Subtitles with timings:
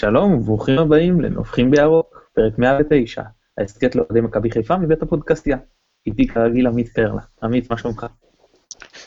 [0.00, 3.22] שלום וברוכים הבאים לנובחים בירוק, פרק 109,
[3.58, 5.56] ההסכת לאוהדי מכבי חיפה מבית הפודקאסטיה.
[6.06, 7.20] איתי כרגיל עמית פרלה.
[7.42, 8.06] עמית, מה שלומך?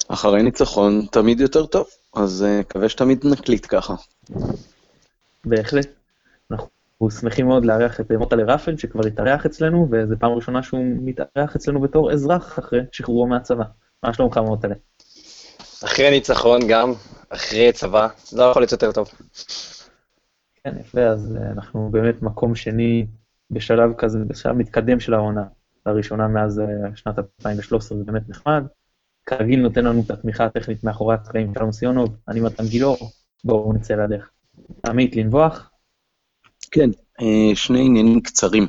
[0.08, 3.94] אחרי ניצחון תמיד יותר טוב, אז אה, מקווה שתמיד נקליט ככה.
[5.46, 5.88] בהחלט.
[6.52, 11.56] אנחנו שמחים מאוד לארח את מוטלה רפל, שכבר התארח אצלנו, וזו פעם ראשונה שהוא מתארח
[11.56, 13.64] אצלנו בתור אזרח אחרי שחרורו מהצבא.
[14.04, 14.76] מה שלומך מוטלה?
[15.84, 16.94] אחרי ניצחון גם,
[17.30, 19.10] אחרי צבא, לא יכול להיות יותר טוב.
[20.64, 23.06] כן, יפה, אז אה, אנחנו באמת מקום שני
[23.52, 25.44] בשלב כזה, בשלב מתקדם של העונה,
[25.86, 28.64] לראשונה מאז אה, שנת 2013, זה באמת נחמד.
[29.26, 32.98] כרגיל נותן לנו את התמיכה הטכנית מאחורי הקלעים שלום סיונוב, אני מתן גילאור,
[33.44, 34.30] בואו נצא לדרך.
[34.86, 35.72] עמית, לנבוח?
[36.72, 36.90] כן,
[37.22, 38.68] אה, שני עניינים קצרים.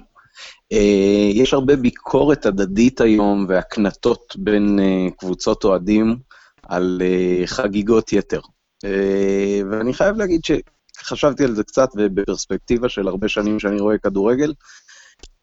[1.33, 4.79] יש הרבה ביקורת הדדית היום והקנטות בין
[5.17, 6.17] קבוצות אוהדים
[6.63, 7.03] על
[7.47, 8.41] חגיגות יתר.
[9.71, 10.41] ואני חייב להגיד
[11.05, 14.53] חשבתי על זה קצת, ובפרספקטיבה של הרבה שנים שאני רואה כדורגל,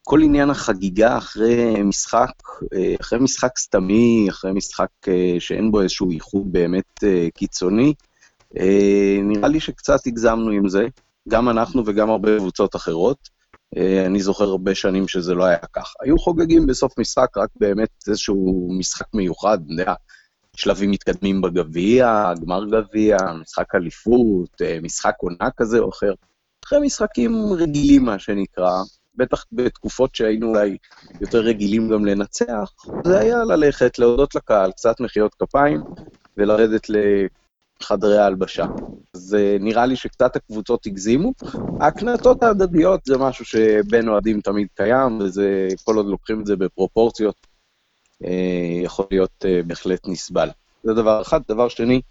[0.03, 2.31] כל עניין החגיגה אחרי משחק,
[2.73, 7.93] אה, אחרי משחק סתמי, אחרי משחק אה, שאין בו איזשהו איחוד באמת אה, קיצוני,
[9.23, 10.87] נראה לי שקצת הגזמנו עם זה,
[11.29, 13.41] גם אנחנו וגם הרבה קבוצות אחרות.
[14.05, 15.93] אני זוכר הרבה שנים שזה לא היה ככה.
[16.01, 19.93] היו חוגגים בסוף משחק רק באמת איזשהו משחק מיוחד, אני יודע,
[20.55, 26.13] שלבים מתקדמים בגביע, גמר גביע, משחק אליפות, אה, משחק עונה כזה או אחר.
[26.65, 28.71] אחרי משחקים רגילים, מה שנקרא,
[29.15, 30.77] בטח בתקופות שהיינו אולי
[31.21, 32.71] יותר רגילים גם לנצח,
[33.07, 35.81] זה היה ללכת, להודות לקהל, קצת מחיאות כפיים,
[36.37, 38.65] ולרדת לחדרי ההלבשה.
[39.15, 41.31] אז אה, נראה לי שקצת הקבוצות הגזימו.
[41.79, 47.35] ההקנטות ההדדיות זה משהו שבין אוהדים תמיד קיים, וזה, כל עוד לוקחים את זה בפרופורציות,
[48.83, 50.49] יכול להיות אה, בהחלט נסבל.
[50.83, 51.41] זה דבר אחד.
[51.47, 52.01] דבר שני,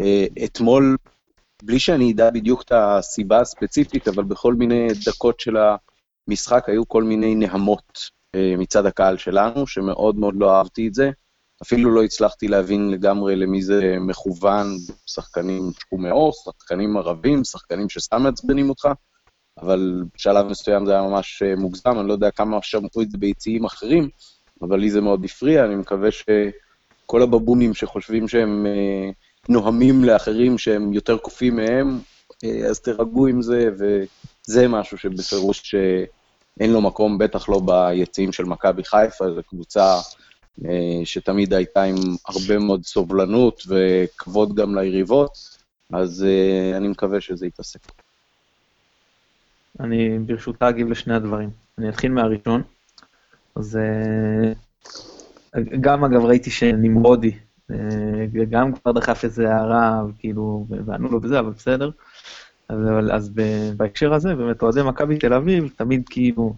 [0.00, 0.96] אה, אתמול,
[1.62, 5.56] בלי שאני אדע בדיוק את הסיבה הספציפית, אבל בכל מיני דקות של
[6.28, 8.10] המשחק היו כל מיני נהמות
[8.58, 11.10] מצד הקהל שלנו, שמאוד מאוד לא אהבתי את זה.
[11.62, 14.66] אפילו לא הצלחתי להבין לגמרי למי זה מכוון,
[15.06, 18.88] שחקנים שחומי עור, שחקנים ערבים, שחקנים שסתם מעצבנים אותך,
[19.60, 23.64] אבל בשלב מסוים זה היה ממש מוגזם, אני לא יודע כמה שמעו את זה ביציעים
[23.64, 24.08] אחרים,
[24.62, 29.10] אבל לי זה מאוד הפריע, אני מקווה שכל הבבונים שחושבים שהם אה,
[29.48, 31.98] נוהמים לאחרים שהם יותר קופים מהם,
[32.44, 35.74] אה, אז תירגעו עם זה, וזה משהו שבפירוש
[36.60, 40.00] אין לו מקום, בטח לא ביציעים של מכבי חיפה, זו קבוצה
[40.64, 41.96] אה, שתמיד הייתה עם
[42.26, 45.32] הרבה מאוד סובלנות וכבוד גם ליריבות,
[45.92, 46.26] אז
[46.76, 47.80] אני מקווה שזה ייפסק.
[49.80, 51.50] אני ברשותך אגיב לשני הדברים.
[51.78, 52.62] אני אתחיל מהראשון.
[53.56, 54.52] אז אה,
[55.80, 57.32] גם אגב ראיתי שנמרודי,
[57.70, 57.76] אה,
[58.50, 61.90] גם כבר דחף איזה הערה, כאילו, וענו לו בזה, אבל בסדר.
[62.70, 63.30] אבל אז
[63.76, 66.54] בהקשר הזה, באמת אוהדי מכבי תל אביב, תמיד כאילו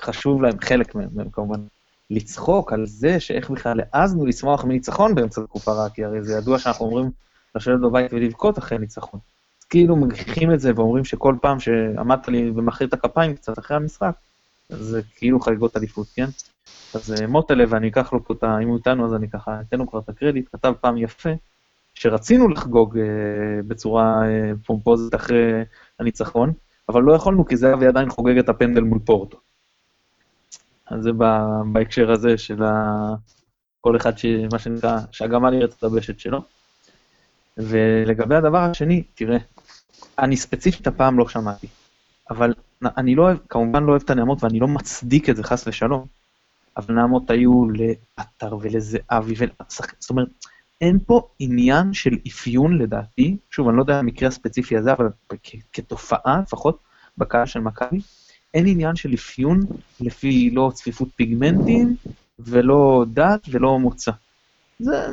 [0.00, 1.60] חשוב להם, חלק מהם, מהם כמובן,
[2.10, 6.58] לצחוק על זה שאיך בכלל העזנו לשמוח מניצחון באמצע תקופה רעה, כי הרי זה ידוע
[6.58, 7.10] שאנחנו אומרים
[7.54, 9.20] לשבת בבית ולבכות אחרי ניצחון.
[9.60, 13.76] אז כאילו מגחיכים את זה ואומרים שכל פעם שעמדת לי ומחא את הכפיים קצת אחרי
[13.76, 14.14] המשחק,
[14.70, 16.26] זה כאילו חגיגות אליפות, כן?
[16.94, 18.58] אז אה, מוטלה, ואני אקח לו פה את ה...
[18.62, 21.30] אם הוא איתנו, אז אני ככה אתן לו כבר את הקרדיט, כתב פעם יפה,
[21.94, 23.04] שרצינו לחגוג אה,
[23.66, 25.52] בצורה אה, פומפוזית אחרי
[25.98, 26.52] הניצחון,
[26.88, 29.38] אבל לא יכולנו, כי זהבי עדיין חוגג את הפנדל מול פורטו.
[30.86, 31.10] אז זה
[31.72, 32.94] בהקשר הזה של ה...
[33.80, 34.26] כל אחד, ש...
[34.52, 36.42] מה שנקרא, שהגמל יראה את הבשת שלו.
[37.56, 39.38] ולגבי הדבר השני, תראה,
[40.18, 41.66] אני ספציפית הפעם לא שמעתי,
[42.30, 42.54] אבל
[42.84, 46.06] אני לא אוהב, כמובן לא אוהב את הנעמות ואני לא מצדיק את זה חס ושלום,
[46.76, 50.28] אבל נעמות היו לעטר ולזהבי ולשחק, זאת אומרת,
[50.80, 55.08] אין פה עניין של אפיון לדעתי, שוב, אני לא יודע המקרה הספציפי הזה, אבל
[55.72, 56.78] כתופעה, לפחות
[57.18, 58.00] בקהל של מכבי,
[58.54, 59.60] אין עניין של אפיון
[60.00, 61.96] לפי לא צפיפות פיגמנטים
[62.38, 64.10] ולא דת ולא מוצא.
[64.78, 65.10] זה אה,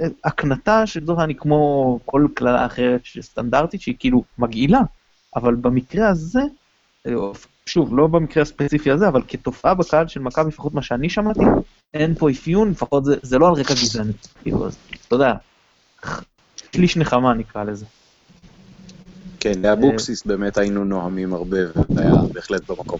[0.00, 4.80] אה, הקנטה שזו אני כמו כל כללה אחרת סטנדרטית שהיא כאילו מגעילה,
[5.36, 6.40] אבל במקרה הזה
[7.66, 11.40] שוב, לא במקרה הספציפי הזה, אבל כתופעה בקהל של מכבי, לפחות מה שאני שמעתי,
[11.94, 14.12] אין פה אפיון, לפחות זה, זה לא על רקע גזעני.
[14.42, 15.32] כאילו, אז, אתה יודע,
[16.72, 17.86] שליש נחמה נקרא לזה.
[19.40, 22.98] כן, לאבוקסיס באמת היינו נוהמים הרבה, וזה היה בהחלט במקום.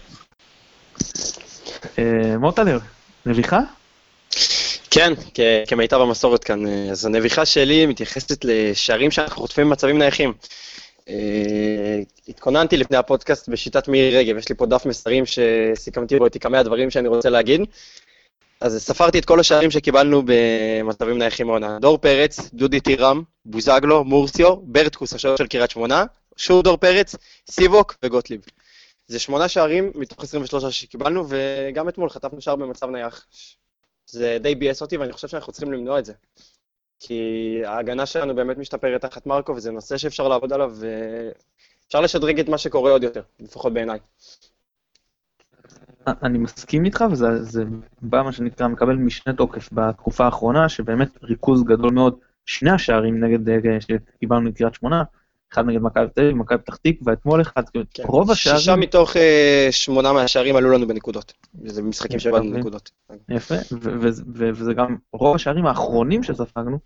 [1.99, 2.79] אה, מוטלה,
[3.25, 3.59] נביחה?
[4.91, 5.13] כן,
[5.67, 6.67] כמיטב המסורת כאן.
[6.91, 10.33] אז הנביחה שלי מתייחסת לשערים שאנחנו חוטפים במצבים נייחים.
[11.09, 16.37] אה, התכוננתי לפני הפודקאסט בשיטת מירי רגב, יש לי פה דף מסרים שסיכמתי בו את
[16.37, 17.61] כמה הדברים שאני רוצה להגיד.
[18.61, 21.79] אז ספרתי את כל השערים שקיבלנו במצבים נייחים העונה.
[21.81, 26.05] דור פרץ, דודי טירם, בוזגלו, מורסיו, ברטקוס, השוער של קריית שמונה,
[26.37, 27.15] שורדור פרץ,
[27.51, 28.41] סיבוק וגוטליב.
[29.07, 33.25] זה שמונה שערים מתוך 23 שקיבלנו, וגם אתמול חטפנו שער במצב נייח.
[34.07, 36.13] זה די ביאס אותי, ואני חושב שאנחנו צריכים למנוע את זה.
[36.99, 42.49] כי ההגנה שלנו באמת משתפרת תחת מרקו, וזה נושא שאפשר לעבוד עליו, ואפשר לשדרג את
[42.49, 43.99] מה שקורה עוד יותר, לפחות בעיניי.
[46.23, 47.63] אני מסכים איתך, וזה
[48.01, 52.15] בא, מה שנקרא, מקבל משנה תוקף בתקופה האחרונה, שבאמת ריכוז גדול מאוד,
[52.45, 55.03] שני השערים נגד, אה, שקיבלנו מקריית שמונה,
[55.53, 57.63] אחד נגד מכבי תל אביב, מכבי פתח תקווה, אתמול אחד,
[57.93, 58.03] כן.
[58.05, 58.59] רוב השערים...
[58.59, 59.19] שישה מתוך uh,
[59.71, 61.33] שמונה מהשערים עלו לנו בנקודות.
[61.65, 62.91] זה משחקים שבאנו בנקודות.
[63.29, 63.55] יפה,
[64.33, 66.79] וזה גם, רוב השערים האחרונים שספגנו,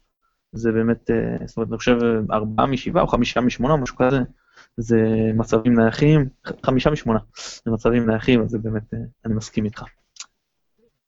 [0.51, 1.97] זה באמת, uh, זאת אומרת, אני חושב,
[2.31, 4.19] ארבעה משבעה או חמישה משמונה, משהו כזה,
[4.77, 4.97] זה
[5.35, 6.29] מצבים נייחים,
[6.65, 7.19] חמישה משמונה,
[7.65, 9.83] זה מצבים נייחים, אז זה באמת, uh, אני מסכים איתך.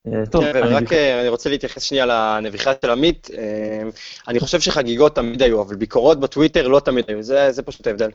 [0.07, 0.73] אה, טוב, כן, אני...
[0.73, 3.29] רק אה, אני רוצה להתייחס שנייה לנביחה של עמית.
[3.37, 3.89] אה,
[4.27, 8.09] אני חושב שחגיגות תמיד היו, אבל ביקורות בטוויטר לא תמיד היו, זה, זה פשוט ההבדל.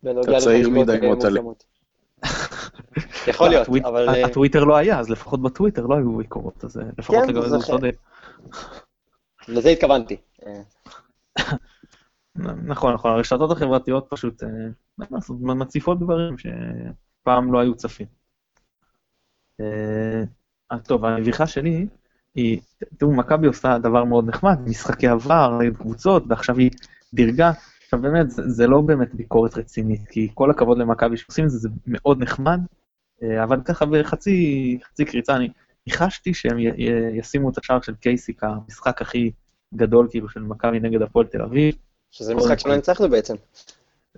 [0.00, 1.40] אתה צעיר מדי מוטלה.
[3.26, 4.24] יכול להיות, אבל...
[4.24, 7.96] הטוויטר לא היה, אז לפחות בטוויטר לא היו ביקורות, אז לפחות כן, לגבי זה צודק.
[9.48, 10.16] לזה התכוונתי.
[12.66, 14.42] נכון, נכון, הרשתות החברתיות פשוט
[15.28, 18.21] מציפות דברים שפעם לא היו צפים.
[20.72, 21.86] אה, טוב, הנביכה שלי
[22.34, 22.60] היא,
[22.98, 26.70] תראו, מכבי עושה דבר מאוד נחמד, משחקי עבר, קבוצות, ועכשיו היא
[27.14, 27.52] דירגה.
[27.84, 31.58] עכשיו באמת, זה, זה לא באמת ביקורת רצינית, כי כל הכבוד למכבי שעושים את זה,
[31.58, 32.60] זה מאוד נחמד,
[33.22, 35.48] אה, אבל ככה בחצי חצי קריצה, אני
[35.86, 39.30] ניחשתי שהם י, י, ישימו את השער של קייסי כמשחק הכי
[39.74, 41.74] גדול כאילו של מכבי נגד הפועל תל אביב.
[42.10, 43.34] שזה משחק שלא ניצחנו בעצם.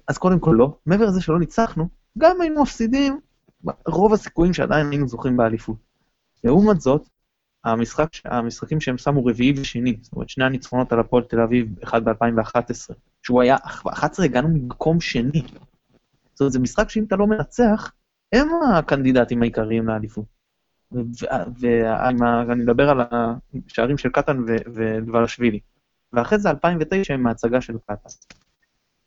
[0.09, 1.89] אז קודם כל לא, מעבר לזה שלא ניצחנו,
[2.19, 3.21] גם היינו מפסידים,
[3.87, 5.77] רוב הסיכויים שעדיין היינו זוכים באליפות.
[6.45, 7.09] לעומת זאת,
[7.65, 12.05] המשחק, המשחקים שהם שמו רביעי ושני, זאת אומרת שני הניצחונות על הפועל תל אביב, אחד
[12.05, 15.43] ב-2011, שהוא היה, ב-11 הגענו ממקום שני.
[16.33, 17.93] זאת אומרת, זה משחק שאם אתה לא מנצח,
[18.33, 20.25] הם הקנדידטים העיקריים לאליפות.
[21.61, 23.01] ואני מדבר על
[23.67, 24.45] השערים של קטן
[24.75, 25.61] ודברשווילי.
[26.13, 28.09] ואחרי זה 2009 עם ההצגה של קטן.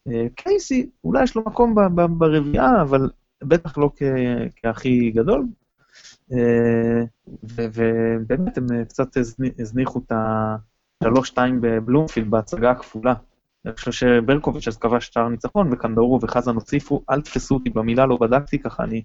[0.08, 1.76] אה, קייסי, אולי יש לו מקום
[2.18, 3.10] ברביעייה, אבל
[3.44, 3.92] בטח לא
[4.56, 5.46] כהכי גדול,
[6.34, 7.04] אה,
[7.44, 9.18] ובאמת הם קצת
[9.60, 13.14] הזניחו את ה-3-2 בבלומפילד בהצגה הכפולה.
[13.66, 18.18] אני חושב שברקוביץ' אז כבש שער ניצחון, וקנדאורו וחזן הוסיפו, אל תפסו אותי במילה, לא
[18.22, 19.04] בדקתי, ככה אני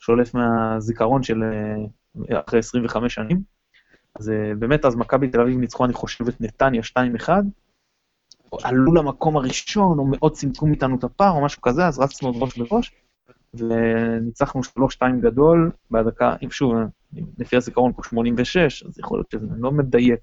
[0.00, 3.42] שולף מהזיכרון של אה, אחרי 25 שנים.
[4.14, 6.82] אז אה, באמת, אז מכבי תל אביב ניצחו, אני חושב, את נתניה
[7.26, 7.28] 2-1,
[8.62, 12.58] עלו למקום הראשון, או מאוד צימקו מאיתנו את הפער, או משהו כזה, אז רצנו ראש
[12.58, 12.92] בראש.
[13.54, 16.74] וניצחנו 3-2 גדול בדקה, אם שוב,
[17.38, 20.20] לפי הזיכרון פה 86, אז יכול להיות שזה לא מדייק,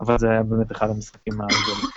[0.00, 1.90] אבל זה היה באמת אחד המשחקים הגדולים.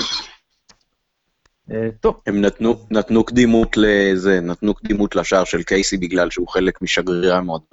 [1.71, 2.21] אה, טוב.
[2.27, 7.67] הם נתנו, נתנו קדימות לזה, נתנו קדימות לשער של קייסי בגלל שהוא חלק משגרירי המועדון.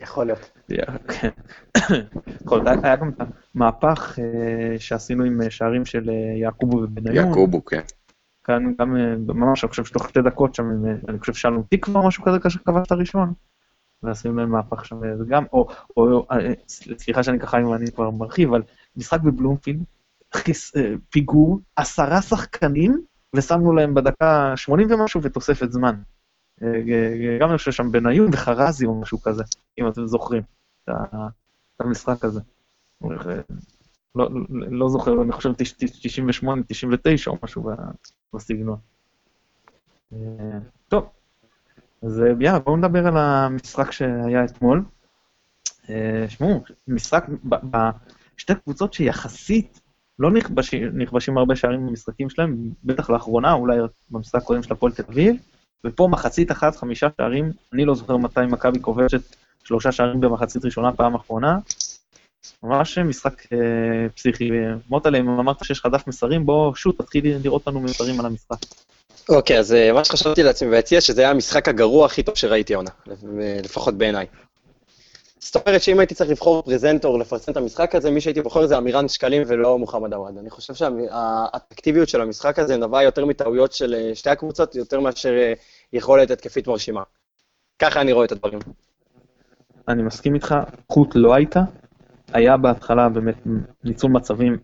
[0.00, 0.50] יכול להיות.
[1.08, 1.28] כן.
[2.82, 3.20] היה גם את
[3.54, 7.16] המהפך אה, שעשינו עם שערים של אה, יעקובו ובניון.
[7.16, 7.80] יעקובו, כן.
[8.50, 12.00] כאן גם אה, ממש, אני חושב שתוך שתי דקות שם, אה, אני חושב שלום תקווה
[12.00, 13.32] או משהו כזה כאשר כבש את הראשון.
[14.02, 18.10] ועשינו להם מהפך שם, זה גם, או, או, אה, סליחה שאני ככה, אם אני כבר
[18.10, 18.62] מרחיב, אבל
[18.96, 19.80] משחק בבלומפילד,
[21.10, 23.00] פיגור, עשרה שחקנים,
[23.36, 25.94] ושמנו להם בדקה 80 ומשהו ותוספת זמן.
[27.40, 29.44] גם אני חושב שם בניון וחרזי או משהו כזה,
[29.78, 30.42] אם אתם זוכרים
[30.84, 32.40] את המשחק הזה.
[34.14, 37.70] לא, לא זוכר, אני חושב 98, 99 או משהו
[38.34, 38.78] בסגנון.
[40.12, 40.18] אה,
[40.88, 41.08] טוב,
[42.02, 44.82] אז אה, יאללה, בואו נדבר על המשחק שהיה אתמול.
[45.90, 49.80] אה, שמעו, משחק, בשתי קבוצות שיחסית
[50.18, 50.30] לא
[50.94, 53.78] נכבשים הרבה שערים במשחקים שלהם, בטח לאחרונה, אולי
[54.10, 55.36] במשחק הקודם של הפועל תל אביב,
[55.86, 60.92] ופה מחצית אחת, חמישה שערים, אני לא זוכר מתי מכבי כובשת שלושה שערים במחצית ראשונה
[60.92, 61.58] פעם אחרונה,
[62.62, 63.58] ממש משחק אה,
[64.14, 64.50] פסיכי.
[64.88, 68.56] מוטלה, אם אמרת שיש לך דף מסרים, בוא, שוט, תתחיל לראות לנו מסרים על המשחק.
[69.28, 72.90] אוקיי, אז אה, מה שחשבתי לעצמי ביציע, שזה היה המשחק הגרוע הכי טוב שראיתי עונה,
[73.62, 74.26] לפחות בעיניי.
[75.40, 78.78] זאת אומרת שאם הייתי צריך לבחור פרזנטור לפרסם את המשחק הזה, מי שהייתי בוחר זה
[78.78, 80.38] אמירן שקלים ולא מוחמד עוואד.
[80.38, 85.32] אני חושב שהאטרקטיביות של המשחק הזה נבעה יותר מטעויות של אה, שתי הקבוצות, יותר מאשר
[85.32, 85.52] אה,
[85.92, 87.02] יכולת התקפית מרשימה.
[87.78, 88.58] ככה אני רואה את הדברים.
[89.88, 90.54] אני מסכים איתך,
[90.88, 91.60] חוט לא הייתה,
[92.32, 93.34] היה בהתחלה באמת
[93.84, 94.58] ניצול מצבים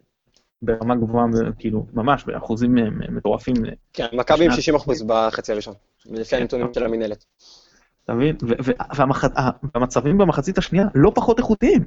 [0.62, 1.26] ברמה גבוהה,
[1.58, 2.74] כאילו, ממש, באחוזים
[3.08, 3.54] מטורפים.
[3.92, 5.74] כן, מכבי עם 60 אחוז בחצי הראשון,
[6.06, 7.24] לפי הנתונים של המינהלת.
[8.04, 8.36] אתה מבין?
[9.74, 11.84] והמצבים במחצית השנייה לא פחות איכותיים.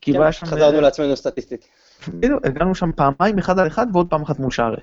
[0.00, 1.68] כאילו כן, חזרנו לעצמנו סטטיסטית.
[2.08, 4.74] בדיוק, הגענו שם פעמיים אחד על אחד ועוד פעם אחת מול שער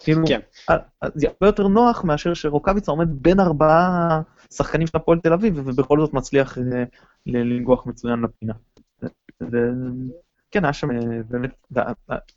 [0.00, 0.40] כאילו, כן.
[0.70, 5.32] אה, אה, זה הרבה יותר נוח מאשר שרוקאביצה עומד בין ארבעה שחקנים של הפועל תל
[5.32, 6.84] אביב, ובכל זאת מצליח אה,
[7.26, 8.52] לנגוח מצוין לפינה.
[9.42, 9.70] ו-
[10.50, 11.66] כן, היה שם אה, באמת,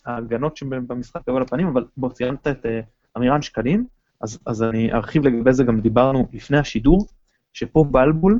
[0.06, 2.80] ההגנות שבמשחק היו על הפנים, אבל בוא, ציינת את אה,
[3.16, 3.88] עמירן שקלים,
[4.22, 7.08] אז, אז אני ארחיב לגבי זה, גם דיברנו לפני השידור,
[7.54, 8.39] שפה בלבול,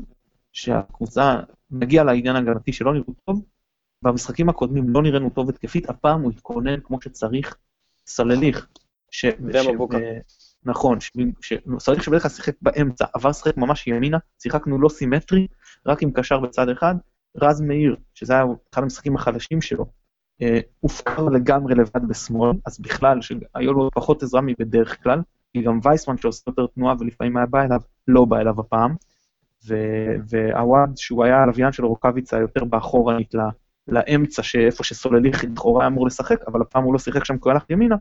[0.52, 3.44] שהקבוצה, נגיע לעניין ההגנתי שלא נראו טוב,
[4.02, 7.56] במשחקים הקודמים לא נראינו טוב התקפית, הפעם הוא התכונן כמו שצריך,
[8.06, 8.66] סלליך.
[9.10, 9.24] ש...
[9.38, 9.96] ומבוקה.
[9.96, 10.18] ו-
[10.64, 11.10] נכון, ש-
[11.40, 15.46] ש- סלליך שבדרך כלל שיחק באמצע, עבר לשחק ממש ימינה, שיחקנו לא סימטרי,
[15.86, 16.94] רק עם קשר בצד אחד,
[17.36, 18.44] רז מאיר, שזה היה
[18.74, 19.86] אחד המשחקים החלשים שלו,
[20.42, 25.20] אה, הופקר לגמרי לבד בשמאל, אז בכלל, שהיו לו פחות עזרה מבדרך כלל,
[25.52, 28.94] כי גם וייסמן שעושה יותר תנועה ולפעמים היה בא אליו, לא בא אליו הפעם.
[29.68, 33.34] ו- והוואד, שהוא היה הלוויין של רוקאביצה יותר באחורנית
[33.88, 37.70] לאמצע, שאיפה שסולליך לכאורה אמור לשחק, אבל הפעם הוא לא שיחק שם כי הוא הלך
[37.70, 37.96] ימינה,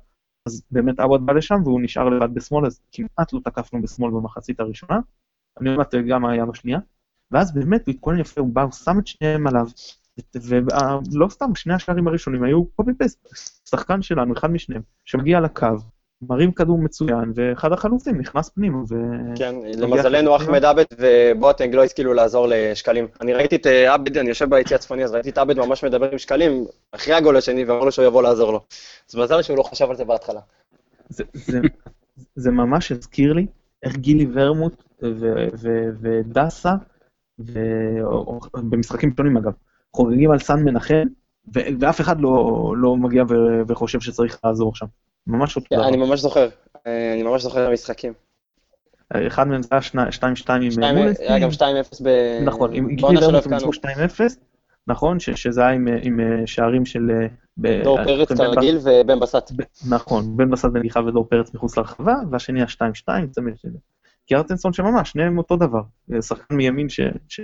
[0.46, 4.60] אז באמת עווד בא לשם והוא נשאר לבד בשמאל, אז כמעט לא תקפנו בשמאל במחצית
[4.60, 5.00] הראשונה.
[5.62, 6.80] אני עוד מעט גם היה בשנייה.
[7.32, 9.68] ואז באמת הוא התכונן יפה, הוא בא, הוא שם את שניהם עליו,
[10.36, 13.28] ולא סתם, שני השערים הראשונים היו קובי פסט,
[13.70, 15.68] שחקן שלנו, אחד משניהם, שמגיע לקו,
[16.22, 18.96] מרים כדור מצוין, ואחד החלוצים נכנס פנימה, ו...
[19.36, 23.08] כן, למזלנו אחמד עבד ובוטנג לא השכילו לעזור לשקלים.
[23.22, 26.12] אני ראיתי את אה, עבד, אני יושב ביציע הצפוני, אז ראיתי את עבד ממש מדבר
[26.12, 28.62] עם שקלים, אחרי הגול השני, ואמר לו שהוא יבוא לעזור לו.
[29.10, 30.40] אז מזל שהוא לא חשב על זה בהתחלה.
[31.10, 31.60] זה, זה,
[32.36, 33.46] זה ממש הזכיר לי
[33.84, 36.74] איך גילי ורמוט ו- ו- ודסה,
[37.40, 38.40] ו- או-
[38.70, 39.52] במשחקים שונים אגב,
[39.96, 41.04] חוגגים על סן מנחם,
[41.56, 44.86] ו- ואף אחד לא, לא מגיע ו- וחושב שצריך לעזור שם.
[45.28, 45.88] ממש אותו דבר.
[45.88, 46.48] אני ממש זוכר,
[46.88, 48.14] אה, אני ממש זוכר את המשחקים.
[49.14, 51.20] אחד מהם זה היה שני- 2-2 עם מולס.
[51.20, 51.62] היה גם 2-0
[52.04, 52.08] ב...
[52.46, 53.14] נכון, עם גילי.
[53.52, 54.38] ניצחו 2-0,
[54.88, 55.70] נכון, שזה היה
[56.04, 57.12] עם, אה, שערים של...
[57.12, 59.52] אה, דור אה, פרץ בן- כרגיל ובן בסט.
[59.90, 63.70] נכון, בן בסט בנגיחה ודור פרץ מחוץ לרחבה, והשני ה-2-2, צמד של...
[64.28, 65.82] כי ארטנסון שממש, שניהם אותו דבר.
[66.22, 67.40] שחקן מימין ש- ש-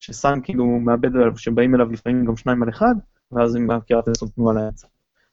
[0.00, 2.94] שסאן כאילו מאבד עליו, שבאים אליו לפעמים גם שניים על אחד,
[3.32, 4.86] ואז עם קיארטנסון תנועה לאמצע.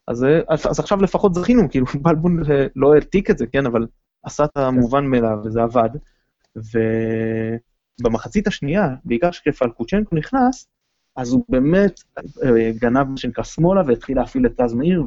[0.07, 3.65] אז, אה, אז, אז עכשיו לפחות זכינו, כאילו בלבול אה, לא העתיק את זה, כן,
[3.65, 3.87] אבל
[4.23, 5.89] עשה את המובן מאליו, וזה עבד.
[8.01, 10.67] ובמחצית השנייה, בעיקר כשפלקוצ'נקו נכנס,
[11.15, 11.99] אז הוא באמת
[12.43, 15.03] אה, גנב מה שנקרא שמאלה והתחיל להפעיל את רז מאיר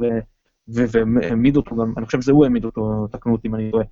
[0.68, 3.84] והעמיד אותו גם, אני חושב שזה הוא העמיד אותו, תקנו אותי אם אני טועה.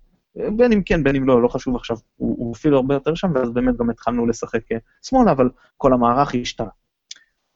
[0.56, 3.32] בין אם כן, בין אם לא, לא חשוב עכשיו, הוא, הוא הפעיל הרבה יותר שם,
[3.34, 6.68] ואז באמת גם התחלנו לשחק אה, שמאלה, אבל כל המערך השתנה.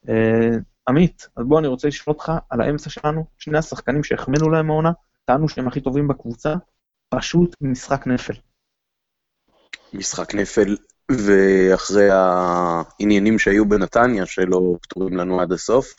[0.08, 0.56] אה,
[0.88, 4.92] עמית, אז בוא אני רוצה לשאול אותך על האמצע שלנו, שני השחקנים שהחמאנו להם העונה,
[5.24, 6.54] טענו שהם הכי טובים בקבוצה,
[7.08, 8.34] פשוט משחק נפל.
[9.92, 10.76] משחק נפל,
[11.10, 15.94] ואחרי העניינים שהיו בנתניה, שלא פתורים לנו עד הסוף,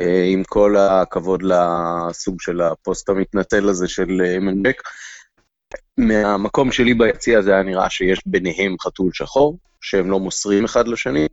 [0.00, 4.82] אה, עם כל הכבוד לסוג של הפוסט המתנצל הזה של אה, מנבק,
[5.98, 11.26] מהמקום שלי ביציע זה היה נראה שיש ביניהם חתול שחור, שהם לא מוסרים אחד לשני,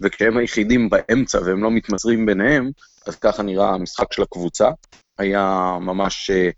[0.00, 2.70] וכשהם היחידים באמצע והם לא מתמסרים ביניהם,
[3.06, 4.70] אז ככה נראה המשחק של הקבוצה.
[5.18, 6.50] היה ממש, אה,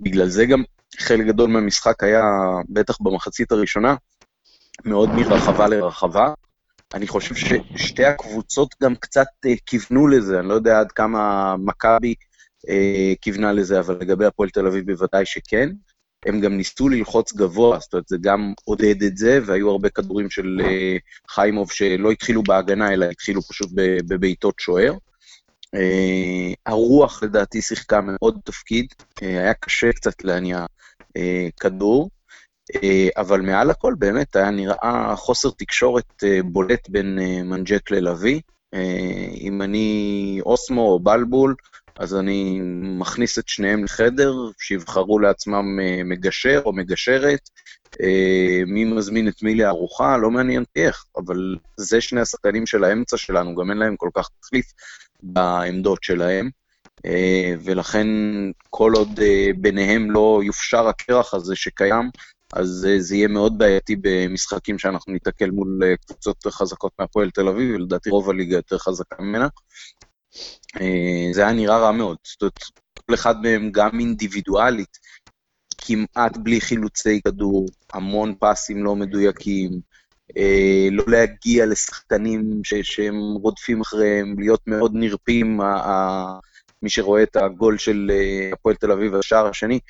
[0.00, 0.62] בגלל זה גם
[0.98, 2.22] חלק גדול מהמשחק היה,
[2.68, 3.94] בטח במחצית הראשונה,
[4.84, 6.32] מאוד מרחבה לרחבה.
[6.94, 12.14] אני חושב ששתי הקבוצות גם קצת אה, כיוונו לזה, אני לא יודע עד כמה מכבי
[12.68, 15.68] אה, כיוונה לזה, אבל לגבי הפועל תל אביב בוודאי שכן.
[16.26, 20.30] הם גם ניסו ללחוץ גבוה, זאת אומרת, זה גם עודד את זה, והיו הרבה כדורים
[20.30, 20.96] של אה,
[21.30, 23.70] חיימוב שלא התחילו בהגנה, אלא התחילו פשוט
[24.08, 24.94] בבעיטות שוער.
[25.74, 28.86] אה, הרוח לדעתי שיחקה מאוד תפקיד,
[29.22, 30.66] אה, היה קשה קצת להניע
[31.60, 32.10] כדור,
[33.16, 38.40] אבל מעל הכל באמת היה נראה חוסר תקשורת בולט בין מנג'ק ללוי.
[39.40, 41.54] אם אני אוסמו או בלבול,
[41.98, 42.60] אז אני
[42.98, 47.50] מכניס את שניהם לחדר, שיבחרו לעצמם אה, מגשר או מגשרת,
[48.02, 52.84] אה, מי מזמין את מי לארוחה, לא מעניין אותי איך, אבל זה שני השחקנים של
[52.84, 54.66] האמצע שלנו, גם אין להם כל כך תחליף
[55.22, 56.50] בעמדות שלהם,
[57.06, 58.06] אה, ולכן
[58.70, 59.20] כל עוד
[59.56, 62.10] ביניהם לא יופשר הקרח הזה שקיים,
[62.52, 68.10] אז זה יהיה מאוד בעייתי במשחקים שאנחנו ניתקל מול קבוצות חזקות מהפועל תל אביב, ולדעתי
[68.10, 69.48] רוב הליגה יותר חזקה ממנה.
[70.80, 72.16] אה, זה היה נראה רע מאוד.
[72.24, 72.58] זאת אומרת,
[73.06, 74.98] כל אחד מהם גם אינדיבידואלית,
[75.78, 79.80] כמעט בלי חילוצי כדור, המון פסים לא מדויקים,
[80.36, 86.38] אה, לא להגיע לשחקנים ש- שהם רודפים אחריהם, להיות מאוד נרפים, ה- ה-
[86.82, 89.80] מי שרואה את הגול של אה, הפועל תל אביב, השער השני,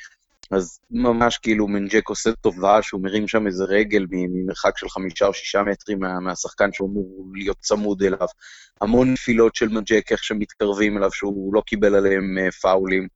[0.52, 5.34] אז ממש כאילו מנג'ק עושה טובה שהוא מרים שם איזה רגל ממרחק של חמישה או
[5.34, 8.26] שישה מטרים מה, מהשחקן שהוא אמור להיות צמוד אליו.
[8.80, 13.08] המון נפילות של מנג'ק, איך שמתקרבים אליו, שהוא לא קיבל עליהם אה, פאולים.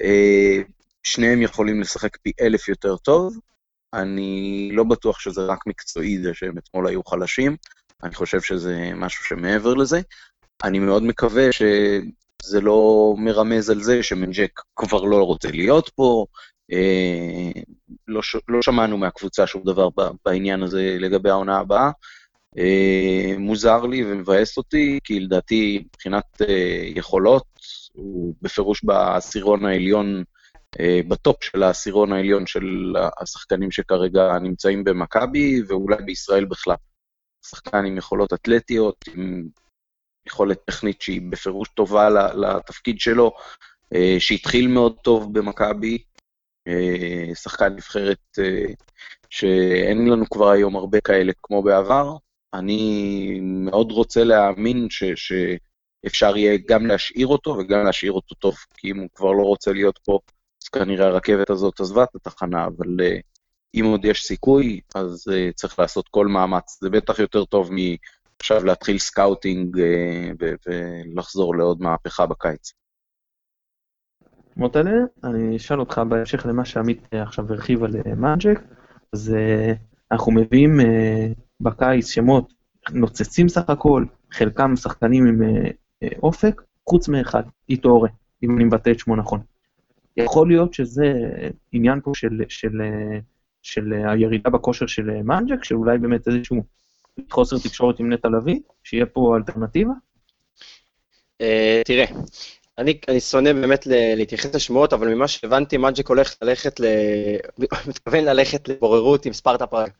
[0.00, 0.62] אה,
[1.02, 3.38] שניהם יכולים לשחק פי אלף יותר טוב.
[3.94, 7.56] אני לא בטוח שזה רק מקצועי, זה שהם אתמול היו חלשים.
[8.02, 10.00] אני חושב שזה משהו שמעבר לזה.
[10.64, 16.26] אני מאוד מקווה שזה לא מרמז על זה שמנג'ק כבר לא רוצה להיות פה.
[16.72, 17.62] אה,
[18.08, 18.36] לא, ש...
[18.48, 19.88] לא שמענו מהקבוצה שום דבר
[20.24, 21.90] בעניין הזה לגבי העונה הבאה.
[22.58, 27.44] אה, מוזר לי ומבאס אותי, כי לדעתי מבחינת אה, יכולות,
[27.92, 30.24] הוא בפירוש בעשירון העליון,
[31.08, 36.74] בטופ של העשירון העליון של השחקנים שכרגע נמצאים במכבי, ואולי בישראל בכלל.
[37.46, 39.44] שחקן עם יכולות אתלטיות, עם
[40.26, 43.32] יכולת טכנית שהיא בפירוש טובה לתפקיד שלו,
[44.18, 45.98] שהתחיל מאוד טוב במכבי,
[47.34, 48.38] שחקן נבחרת
[49.30, 52.16] שאין לנו כבר היום הרבה כאלה כמו בעבר,
[52.54, 58.90] אני מאוד רוצה להאמין ש, שאפשר יהיה גם להשאיר אותו וגם להשאיר אותו טוב, כי
[58.90, 60.18] אם הוא כבר לא רוצה להיות פה,
[60.62, 63.22] אז כנראה הרכבת הזאת עזבה את התחנה, אבל אה,
[63.74, 66.78] אם עוד יש סיכוי, אז צריך לעשות כל מאמץ.
[66.80, 69.76] זה בטח יותר טוב מעכשיו להתחיל סקאוטינג
[70.40, 72.72] ולחזור לעוד מהפכה בקיץ.
[74.56, 74.92] מוטלה,
[75.24, 78.60] אני אשאל אותך בהמשך למה שעמית עכשיו הרחיב על מנג'ק,
[79.12, 79.34] אז
[80.12, 80.80] אנחנו מביאים
[81.60, 82.52] בקיץ שמות
[82.90, 85.70] נוצצים סך הכל, חלקם שחקנים עם אה,
[86.02, 88.08] אה, אופק, חוץ מאחד, איטורה,
[88.42, 89.40] אם אני מבטא את שמו נכון.
[90.16, 91.12] יכול להיות שזה
[91.72, 93.18] עניין פה של, של, אה,
[93.62, 96.62] של הירידה בכושר של מנג'ק, שאולי באמת איזשהו
[97.30, 99.92] חוסר תקשורת עם נטע לביא, שיהיה פה אלטרנטיבה?
[101.84, 102.04] תראה,
[102.78, 106.84] אני, אני שונא באמת להתייחס לשמועות, אבל ממה שהבנתי, מנג'ק הולך ללכת, ל...
[107.88, 109.90] מתכוון ללכת לבוררות עם ספרטה פראג.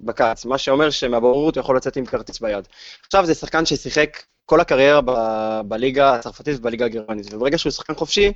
[0.00, 2.68] בקיץ, מה שאומר שמהבוררות הוא יכול לצאת עם כרטיס ביד.
[3.06, 8.32] עכשיו זה שחקן ששיחק כל הקריירה ב- בליגה הצרפתית ובליגה הגרמנית, וברגע שהוא שחקן חופשי,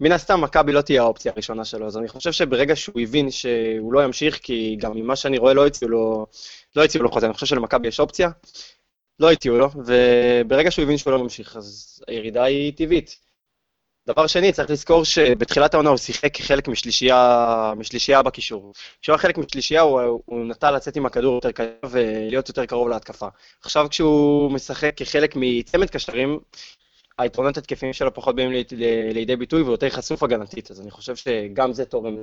[0.00, 3.92] מן הסתם מכבי לא תהיה האופציה הראשונה שלו, אז אני חושב שברגע שהוא הבין שהוא
[3.92, 6.26] לא ימשיך, כי גם ממה שאני רואה לא הציעו לו,
[6.76, 8.30] לא הציעו לו חוזה, אני חושב שלמכבי יש אופציה,
[9.20, 13.28] לא הציעו לו, וברגע שהוא הבין שהוא לא ממשיך, אז הירידה היא טבעית.
[14.06, 18.72] דבר שני, צריך לזכור שבתחילת העונה הוא שיחק כחלק משלישייה, משלישייה בקישור.
[19.02, 22.88] כשהוא היה חלק משלישייה הוא, הוא נטה לצאת עם הכדור יותר קרוב ולהיות יותר קרוב
[22.88, 23.28] להתקפה.
[23.62, 26.38] עכשיו כשהוא משחק כחלק מצמד קשרים,
[27.18, 28.50] היתרונות התקפיים שלו פחות באים
[29.12, 32.16] לידי ביטוי והוא יותר חשוף הגנתית, אז אני חושב שגם זה תורם.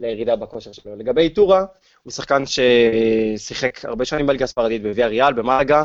[0.00, 0.96] לירידה בכושר שלו.
[0.96, 1.64] לגבי איטורה,
[2.02, 5.84] הוא שחקן ששיחק הרבה שנים בליגה הספרדית, בוויה ריאל, במאגה,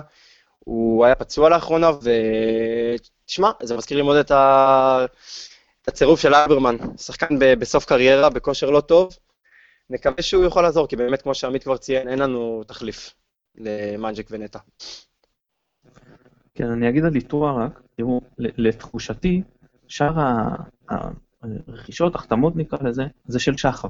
[0.59, 1.91] הוא היה פצוע לאחרונה,
[3.25, 5.05] ותשמע, זה מזכיר לי מאוד את, ה...
[5.81, 7.53] את הצירוף של אלברמן, שחקן ב...
[7.53, 9.17] בסוף קריירה, בכושר לא טוב.
[9.89, 13.13] נקווה שהוא יכול לעזור, כי באמת, כמו שעמית כבר ציין, אין לנו תחליף
[13.55, 14.59] למאנג'ק ונטע.
[16.55, 19.41] כן, אני אגיד על איתורה רק, תראו, לתחושתי,
[19.87, 20.13] שאר
[21.67, 23.87] הרכישות, החתמות נקרא לזה, זה של שחר.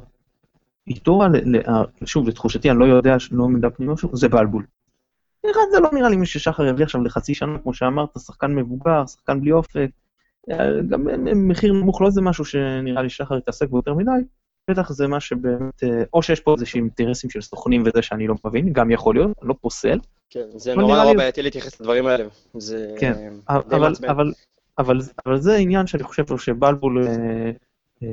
[0.87, 1.27] איתורה,
[2.05, 4.65] שוב, לתחושתי, אני לא יודע, לא מידע פנימי זה בלבול.
[5.51, 9.41] אחד זה לא נראה לי ששחר יביא עכשיו לחצי שנה, כמו שאמרת, שחקן מבוגר, שחקן
[9.41, 9.89] בלי אופק.
[10.51, 11.07] אה, גם
[11.47, 14.11] מחיר נמוך לא זה משהו שנראה לי שחר יתעסק בו יותר מדי.
[14.69, 18.35] בטח זה מה שבאמת, אה, או שיש פה איזשהם אינטרסים של סוכנים וזה שאני לא
[18.45, 19.99] מבין, גם יכול להיות, אני לא פוסל.
[20.29, 22.25] כן, זה נורא נורא בעייתי להתייחס לדברים האלה.
[22.53, 24.33] זה כן, אבל, אבל,
[24.77, 28.07] אבל, אבל זה עניין שאני חושב שבלבול אה,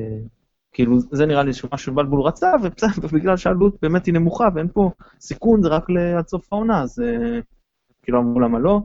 [0.72, 2.52] כאילו, זה נראה לי שמה שבלבול רצה,
[3.02, 5.84] ובגלל שהעלות באמת היא נמוכה ואין פה סיכון, זה רק
[6.18, 7.40] עד סוף העונה, אז אה,
[8.02, 8.80] כאילו אמרו למה לא,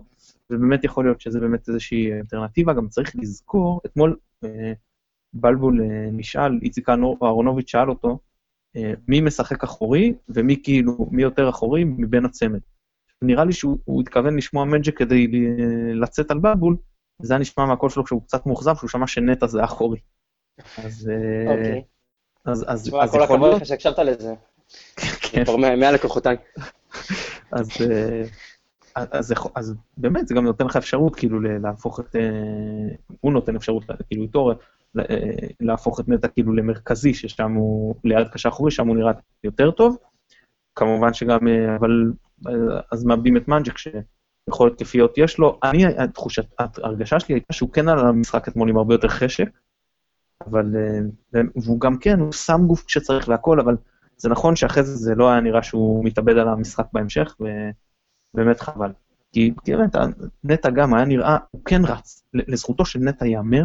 [0.50, 4.74] ובאמת יכול להיות שזה באמת איזושהי אלטרנטיבה, גם צריך לזכור, אתמול אה,
[5.34, 8.19] בלבול אה, נשאל, איציק אהרונוביץ' שאל אותו,
[9.08, 12.60] מי משחק אחורי ומי כאילו, מי יותר אחורי מבין הצמד.
[13.21, 15.28] נראה לי שהוא התכוון לשמוע מנג'ק כדי
[15.93, 16.78] לצאת על בלבול,
[17.21, 20.00] וזה היה נשמע מהקול שלו כשהוא קצת מאוכזב, שהוא שמע שנטע זה אחורי.
[20.77, 21.09] אז...
[21.11, 21.83] אה, אוקיי.
[22.45, 24.33] אז, אז, אז כל הכבוד לך שהקשבת לזה.
[25.21, 25.45] כן.
[25.45, 26.38] כבר מעל לכוחותיי.
[27.51, 28.23] אז, אה,
[28.95, 32.15] אז, אז באמת, זה גם נותן לך אפשרות כאילו להפוך את...
[32.15, 34.51] אה, הוא נותן אפשרות, כאילו איתו,
[35.59, 39.11] להפוך את נטע כאילו למרכזי, ששם הוא ליד קשר אחורי, שם הוא נראה
[39.43, 39.97] יותר טוב.
[40.75, 41.47] כמובן שגם,
[41.79, 42.11] אבל
[42.91, 45.59] אז מאבדים את מנג'ק, שיכולת כפיות יש לו.
[45.63, 49.49] אני, התחושת, ההרגשה שלי הייתה שהוא כן על המשחק אתמול עם הרבה יותר חשק.
[50.45, 53.77] אבל, אה, והוא גם כן, הוא שם גוף כשצריך והכל, אבל
[54.17, 57.36] זה נכון שאחרי זה זה לא היה נראה שהוא מתאבד על המשחק בהמשך,
[58.34, 58.91] ובאמת חבל.
[59.31, 59.95] כי באמת,
[60.43, 62.23] נטע גם היה נראה, הוא כן רץ.
[62.34, 63.63] לזכותו של נטע ייאמר,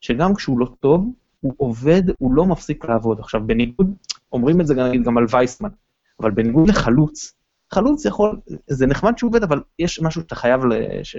[0.00, 3.20] שגם כשהוא לא טוב, הוא עובד, הוא לא מפסיק לעבוד.
[3.20, 3.94] עכשיו, בניגוד,
[4.32, 5.70] אומרים את זה נגיד גם על וייסמן,
[6.20, 7.34] אבל בניגוד לחלוץ,
[7.72, 10.60] חלוץ יכול, זה נחמד שהוא עובד, אבל יש משהו שאתה חייב.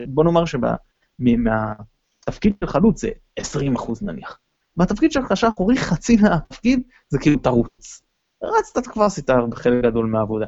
[0.08, 4.40] בוא נאמר שבתפקיד של חלוץ זה 20 אחוז נניח.
[4.78, 8.02] בתפקיד של קשר אחורי חצי מהתפקיד זה כאילו תרוץ.
[8.44, 10.46] רצת כבר עשית חלק גדול מהעבודה.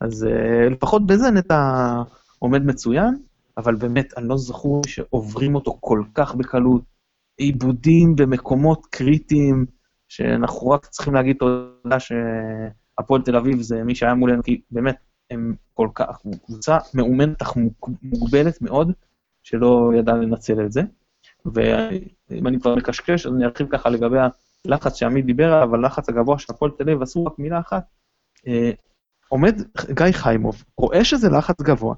[0.00, 1.56] אז uh, לפחות בזה נטע
[2.38, 3.14] עומד מצוין,
[3.56, 6.82] אבל באמת, אני לא זכור שעוברים אותו כל כך בקלות.
[7.36, 9.66] עיבודים במקומות קריטיים,
[10.08, 14.96] שאנחנו רק צריכים להגיד תודה שהפועל תל אביב זה מי שהיה מולנו, כי באמת,
[15.30, 17.56] הם כל כך, קבוצה מאומנת אך
[18.02, 18.92] מוגבלת מאוד,
[19.42, 20.82] שלא ידע לנצל את זה.
[21.46, 24.16] ואם אני כבר מקשקש, אז אני ארחיב ככה לגבי
[24.66, 27.84] הלחץ שעמית דיבר עליו, הלחץ הגבוה של הפועל תל אביב, עשו רק מילה אחת.
[28.46, 28.70] אה,
[29.28, 31.94] עומד גיא חיימוב, רואה שזה לחץ גבוה,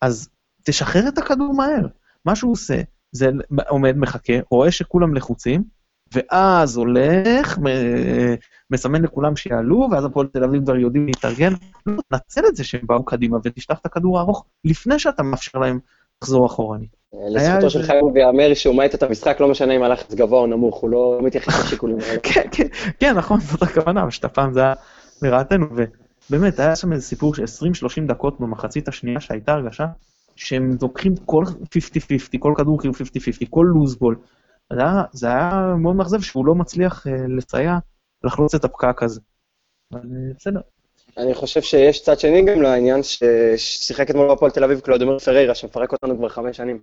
[0.00, 0.28] אז
[0.64, 1.86] תשחרר את הכדור מהר.
[2.24, 2.80] מה שהוא עושה,
[3.12, 3.30] זה
[3.68, 5.64] עומד, מחכה, רואה שכולם לחוצים,
[6.12, 7.58] ואז הולך,
[8.70, 11.52] מסמן לכולם שיעלו, ואז הפועל תל אביב כבר יודעים להתארגן.
[12.12, 15.78] נצל את זה שהם באו קדימה ותשלח את הכדור הארוך, לפני שאתה מאפשר להם
[16.22, 16.96] לחזור אחורנית.
[17.30, 20.76] לזכותו של חיימוב ויאמר שהוא מאט את המשחק, לא משנה אם הלחץ גבוה או נמוך,
[20.80, 22.20] הוא לא מתייחס לשיקולים האלה.
[22.22, 22.66] כן, כן,
[23.00, 24.74] כן, נכון, זאת הכוונה, אבל שאתה פעם זה היה
[25.22, 25.66] לרעתנו,
[26.30, 27.46] ובאמת, היה שם איזה סיפור של 20-30
[28.08, 29.86] דקות במחצית השנייה שהייתה הרגשה
[30.36, 34.16] שהם לוקחים כל 50-50, כל כדור כאילו 50-50, כל לוזבול.
[35.12, 37.78] זה היה, מאוד מאכזב שהוא לא מצליח uh, לסייע
[38.24, 39.20] לחלוץ את הפקק הזה.
[39.92, 40.60] אבל uh, בסדר.
[41.18, 45.92] אני חושב שיש צד שני גם לעניין ששיחק אתמול בפועל תל אביב קלודמר פריירה, שמפרק
[45.92, 46.78] אותנו כבר חמש שנים.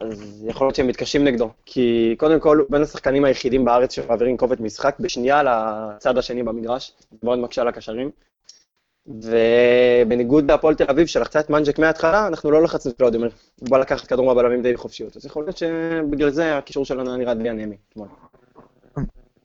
[0.00, 1.50] אז יכול להיות שהם מתקשים נגדו.
[1.66, 6.92] כי קודם כל, הוא בין השחקנים היחידים בארץ שמעבירים כובד משחק בשנייה לצד השני במגרש,
[7.22, 8.10] מאוד מקשה על הקשרים.
[9.06, 13.28] ובניגוד להפועל תל אביב, שלחצה את מנג'ק מההתחלה, אנחנו לא לחצנו את קלאודימר.
[13.60, 15.16] הוא בא לקחת כדור מהבלמים די בחופשיות.
[15.16, 17.76] אז יכול להיות שבגלל זה הקישור שלנו נראה די אנמי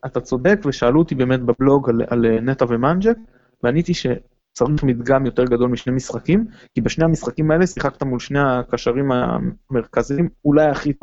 [0.05, 3.17] אתה צודק, ושאלו אותי באמת בבלוג על, על נטע ומנג'ק,
[3.63, 9.11] ועניתי שצריך מדגם יותר גדול משני משחקים, כי בשני המשחקים האלה שיחקת מול שני הקשרים
[9.11, 10.93] המרכזיים, אולי הכי,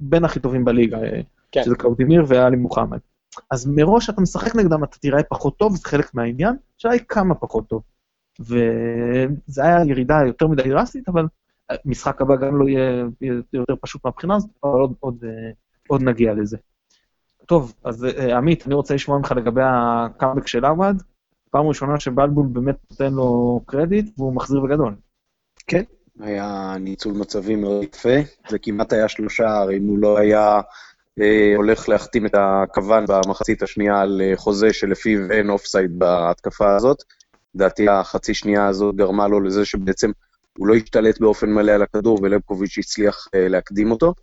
[0.00, 0.98] בין הכי טובים בליגה,
[1.52, 1.62] כן.
[1.64, 2.98] שזה קלאודימיר ועלי מוחמד.
[3.50, 7.34] אז מראש אתה משחק נגדם, אתה תיראה פחות טוב, זה חלק מהעניין, השאלה היא כמה
[7.34, 7.82] פחות טוב.
[8.40, 11.26] וזה היה ירידה יותר מדי דרסטית, אבל
[11.84, 13.04] משחק הבא גם לא יהיה
[13.52, 15.24] יותר פשוט מהבחינה הזאת, אבל עוד, עוד,
[15.88, 16.56] עוד נגיע לזה.
[17.46, 21.02] טוב, אז אה, עמית, אני רוצה לשמוע ממך לגבי הקאמבק של עווד.
[21.50, 24.94] פעם ראשונה שבלבול באמת נותן לו קרדיט, והוא מחזיר בגדול.
[25.66, 25.82] כן,
[26.20, 28.16] היה ניצול מצבים מאוד יפה,
[28.48, 30.60] זה כמעט היה שלושה, אם הוא לא היה
[31.20, 37.02] אה, הולך להחתים את הכוון במחצית השנייה על אה, חוזה שלפיו אין אופסייד בהתקפה הזאת.
[37.54, 40.10] לדעתי החצי שנייה הזאת גרמה לו לזה שבעצם
[40.58, 44.14] הוא לא השתלט באופן מלא על הכדור ולבקוביץ' הצליח אה, להקדים אותו.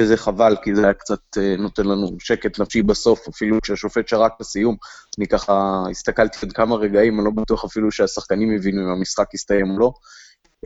[0.00, 1.20] וזה חבל, כי זה היה קצת
[1.58, 4.76] נותן לנו שקט נפשי בסוף, אפילו כשהשופט שרק לסיום.
[5.18, 9.70] אני ככה הסתכלתי עוד כמה רגעים, אני לא בטוח אפילו שהשחקנים הבינו אם המשחק יסתיים
[9.70, 9.92] או לא.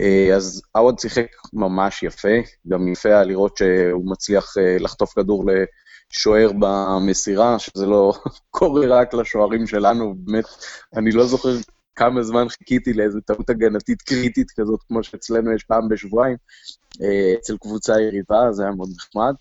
[0.00, 2.28] אה, אז עווד שיחק ממש יפה,
[2.68, 5.44] גם יפה היה לראות שהוא מצליח אה, לחטוף כדור
[6.12, 8.12] לשוער במסירה, שזה לא
[8.50, 10.44] קורה רק לשוערים שלנו, באמת,
[10.96, 11.56] אני לא זוכר
[11.96, 16.36] כמה זמן חיכיתי לאיזו טעות הגנתית קריטית כזאת, כמו שאצלנו יש פעם בשבועיים,
[17.02, 19.34] אה, אצל קבוצה יריבה, זה היה מאוד נחמד.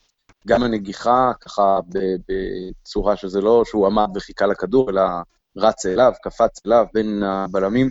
[0.47, 1.79] גם הנגיחה, ככה
[2.27, 5.01] בצורה שזה לא שהוא עמד וחיכה לכדור, אלא
[5.57, 7.89] רץ אליו, קפץ אליו בין הבלמים.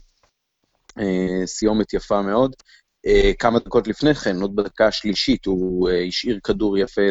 [0.99, 2.55] אה, סיומת יפה מאוד.
[3.07, 7.03] אה, כמה דקות לפני כן, עוד בדקה השלישית, הוא השאיר כדור יפה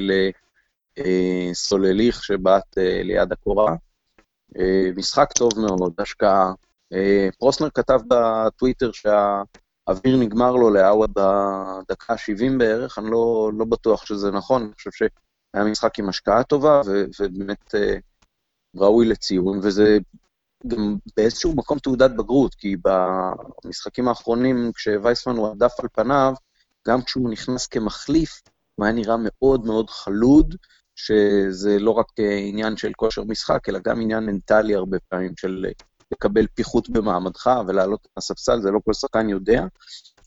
[0.97, 3.75] לסולליך שבעט ליד הקורה.
[4.95, 6.53] משחק טוב מאוד, השקעה.
[7.39, 14.31] פרוסנר כתב בטוויטר שהאוויר נגמר לו לעווד בדקה ה-70 בערך, אני לא, לא בטוח שזה
[14.31, 16.81] נכון, אני חושב שהיה משחק עם השקעה טובה,
[17.19, 17.75] ובאמת
[18.75, 19.97] ראוי לציון, וזה
[20.67, 22.75] גם באיזשהו מקום תעודת בגרות, כי
[23.65, 26.33] במשחקים האחרונים, כשווייסמן הוא הדף על פניו,
[26.87, 28.41] גם כשהוא נכנס כמחליף,
[28.75, 30.55] הוא היה נראה מאוד מאוד חלוד,
[30.95, 32.05] שזה לא רק
[32.47, 35.65] עניין של כושר משחק, אלא גם עניין מנטלי הרבה פעמים, של
[36.11, 39.65] לקבל פיחות במעמדך ולעלות לספסל, זה לא כל שחקן יודע.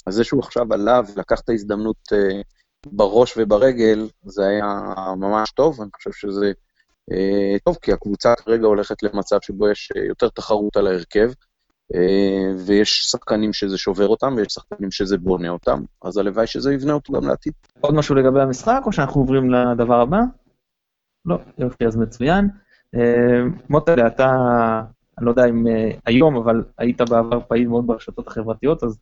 [0.07, 2.41] אז זה שהוא עכשיו עלה ולקח את ההזדמנות אה,
[2.87, 4.65] בראש וברגל, זה היה
[5.17, 6.53] ממש טוב, אני חושב שזה
[7.13, 11.31] אה, טוב, כי הקבוצה כרגע הולכת למצב שבו יש אה, יותר תחרות על ההרכב,
[12.67, 17.13] ויש שחקנים שזה שובר אותם, ויש שחקנים שזה בונה אותם, אז הלוואי שזה יבנה אותו
[17.13, 17.53] גם לעתיד.
[17.81, 20.19] עוד משהו לגבי המשחק, או שאנחנו עוברים לדבר הבא?
[21.25, 22.49] לא, יופי, אז מצוין.
[23.69, 24.31] מוטלה, אתה,
[25.19, 25.67] אני לא יודע אם
[26.07, 28.99] היום, אבל היית בעבר פעיל מאוד ברשתות החברתיות, אז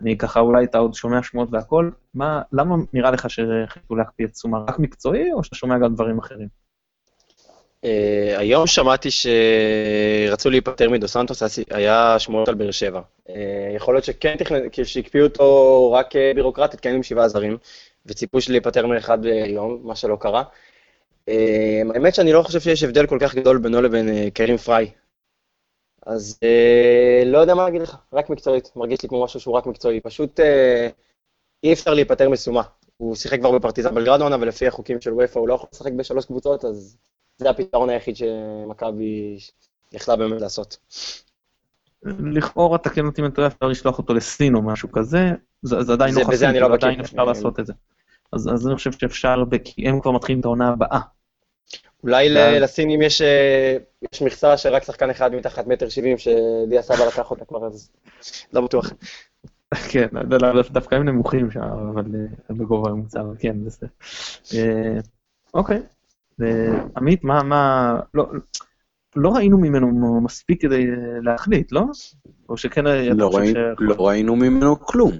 [0.00, 4.34] אני ככה, אולי אתה עוד שומע שמועות והכל, מה, למה נראה לך שהחליטו להקפיא את
[4.34, 6.48] סומה רק מקצועי, או שאתה שומע גם דברים אחרים?
[7.86, 13.00] Uh, היום שמעתי שרצו להיפטר מדו סנטוס, היה שמועות על באר שבע.
[13.28, 13.32] Uh,
[13.76, 17.56] יכול להיות שכן תכנן, שהקפיאו אותו רק בירוקרטית, כן עם שבעה זרים,
[18.06, 20.42] וציפו להיפטר מאחד ביום, מה שלא קרה.
[21.28, 24.90] אה, האמת שאני לא חושב שיש הבדל כל כך גדול בינו לבין אה, קרים פריי.
[26.06, 29.66] אז אה, לא יודע מה להגיד לך, רק מקצועית, מרגיש לי כמו משהו שהוא רק
[29.66, 30.00] מקצועי.
[30.00, 30.88] פשוט אה,
[31.64, 32.62] אי אפשר להיפטר מסומה.
[32.96, 36.64] הוא שיחק כבר בפרטיזן בלגרדונה, ולפי החוקים של וופא הוא לא יכול לשחק בשלוש קבוצות,
[36.64, 36.96] אז
[37.36, 39.38] זה הפתרון היחיד שמכבי
[39.92, 40.76] יכלה באמת לעשות.
[42.32, 45.18] לכאורה, תקן אותי אם טועה, אפשר לשלוח אותו לסין או משהו כזה,
[45.62, 46.74] זה, זה עדיין זה- לא אני לא.
[46.74, 47.72] עדיין אפשר לעשות את זה.
[48.32, 51.00] אז, אז אני חושב שאפשר, כי הם כבר מתחילים את העונה הבאה.
[52.02, 53.76] אולי ל- ואז- לסינים יש, אה,
[54.12, 57.90] יש מכסה שרק שחקן אחד מתחת מטר שבעים, שדיה סבא לקח אותה כבר, אז
[58.52, 58.92] לא בטוח.
[59.90, 60.06] כן,
[60.70, 63.88] דווקא הם נמוכים שם, אבל אה, בגובה הממוצע, אבל כן, בסדר.
[64.54, 64.98] אה,
[65.54, 65.82] אוקיי.
[66.42, 68.26] אה, עמית, מה, מה, לא,
[69.16, 70.86] לא ראינו ממנו מספיק כדי
[71.22, 71.82] להחליט, לא?
[72.48, 73.54] או שכן לא, ראי, ש...
[73.78, 75.12] לא ראינו ממנו כלום.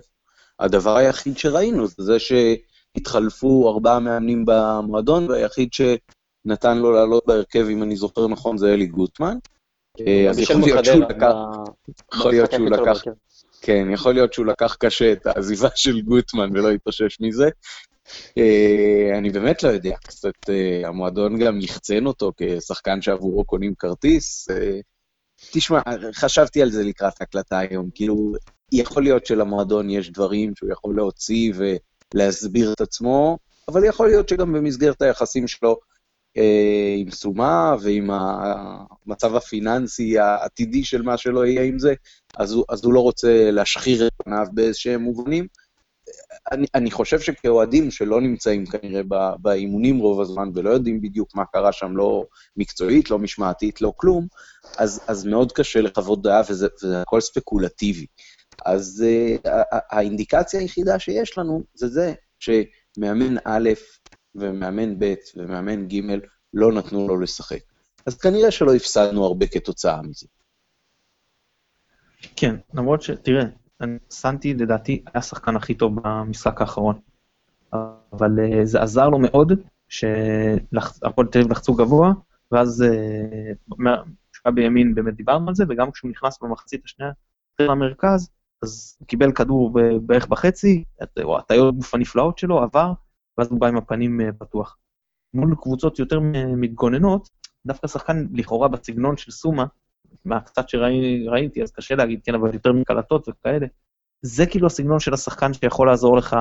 [0.61, 5.69] הדבר היחיד שראינו זה זה שהתחלפו ארבעה מאמנים במועדון, והיחיד
[6.44, 9.37] שנתן לו לעלות בהרכב, אם אני זוכר נכון, זה אלי גוטמן.
[10.07, 11.33] אה, אז יכול להיות שהוא לקח,
[12.14, 13.03] יכול להיות שהוא לקח.
[13.62, 17.48] כן, יכול להיות שהוא לקח קשה את העזיבה של גוטמן ולא התאושש מזה.
[18.38, 24.48] אה, אני באמת לא יודע, קצת אה, המועדון גם יחצן אותו כשחקן שעבורו קונים כרטיס.
[25.53, 25.81] תשמע,
[26.14, 28.33] חשבתי על זה לקראת ההקלטה היום, כאילו,
[28.72, 31.53] יכול להיות שלמועדון יש דברים שהוא יכול להוציא
[32.14, 35.79] ולהסביר את עצמו, אבל יכול להיות שגם במסגרת היחסים שלו
[36.97, 41.95] עם סומה ועם המצב הפיננסי העתידי של מה שלא יהיה עם זה,
[42.37, 45.47] אז הוא, אז הוא לא רוצה להשחיר את פניו באיזשהם מובנים.
[46.53, 49.03] אני, אני חושב שכאוהדים שלא נמצאים כנראה
[49.38, 54.27] באימונים רוב הזמן ולא יודעים בדיוק מה קרה שם, לא מקצועית, לא משמעתית, לא כלום,
[54.79, 58.07] אז, אז מאוד קשה לחוות דעה וזה, וזה הכל ספקולטיבי.
[58.66, 59.49] אז uh,
[59.90, 63.71] האינדיקציה היחידה שיש לנו זה זה שמאמן א'
[64.35, 66.01] ומאמן ב' ומאמן ג'
[66.55, 67.61] לא נתנו לו לשחק.
[68.07, 70.27] אז כנראה שלא הפסדנו הרבה כתוצאה מזה.
[72.37, 73.11] כן, למרות ש...
[73.11, 73.45] תראה,
[74.11, 77.01] סנטי לדעתי היה השחקן הכי טוב במשחק האחרון.
[78.12, 79.53] אבל אה, זה עזר לו מאוד
[79.88, 82.12] שהפועל תל אביב לחצו גבוה,
[82.53, 83.53] ואז אה,
[84.33, 87.12] כשהוא היה בימין באמת דיברנו על זה, וגם כשהוא נכנס במחצית השנייה
[87.61, 88.31] למרכז,
[88.62, 90.85] אז הוא קיבל כדור בערך בחצי,
[91.23, 92.93] או הטעיות גוף הנפלאות שלו, עבר,
[93.40, 94.76] ואז הוא בא עם הפנים אה, פתוח.
[95.35, 96.20] מול קבוצות יותר
[96.57, 97.29] מתגוננות,
[97.66, 99.66] דווקא שחקן לכאורה בסגנון של סומה,
[100.24, 103.66] מהקצת שראיתי, אז קשה להגיד, כן, אבל יותר מקלטות וכאלה.
[104.22, 106.37] זה כאילו הסגנון של השחקן שיכול לעזור לך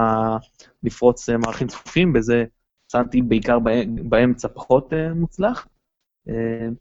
[0.83, 2.45] לפרוץ אה, מערכים צפופים, בזה
[2.91, 5.67] סנטי בעיקר בא- באמצע פחות אה, מוצלח.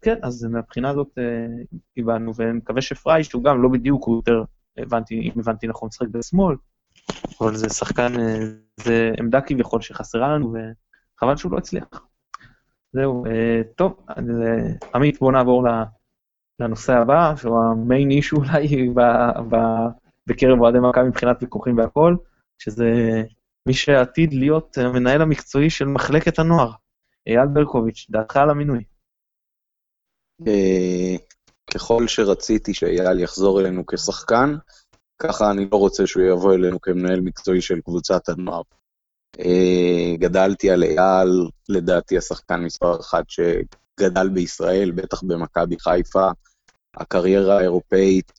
[0.01, 1.17] כן, אז מהבחינה הזאת
[1.97, 4.43] הבנו, ונקווה שפריי, שהוא גם לא בדיוק, הוא יותר,
[4.77, 6.55] הבנתי, אם הבנתי נכון, משחק בשמאל,
[7.41, 8.39] אבל זה שחקן, אה,
[8.79, 11.87] זה עמדה כביכול שחסרה לנו, וחבל שהוא לא הצליח.
[12.93, 14.15] זהו, אה, טוב, אה,
[14.93, 15.63] עמית, בוא נעבור
[16.59, 18.93] לנושא הבא, שהוא המיין אישו אולי
[20.27, 22.15] בקרב אוהדי מכבי מבחינת ויכוחים והכל,
[22.57, 22.85] שזה
[23.65, 26.71] מי שעתיד להיות המנהל המקצועי של מחלקת הנוער,
[27.27, 28.83] אייל ברקוביץ', דעתך על המינוי.
[31.73, 34.55] ככל שרציתי שאייל יחזור אלינו כשחקן,
[35.19, 38.61] ככה אני לא רוצה שהוא יבוא אלינו כמנהל מקצועי של קבוצת הנוער.
[39.39, 46.29] אה, גדלתי על אייל, לדעתי השחקן מספר אחת שגדל בישראל, בטח במכבי חיפה,
[46.95, 48.31] הקריירה האירופאית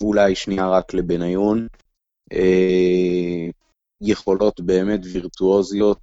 [0.00, 1.66] אולי שנייה רק לבניון.
[2.32, 3.50] אה,
[4.00, 6.00] יכולות באמת וירטואוזיות,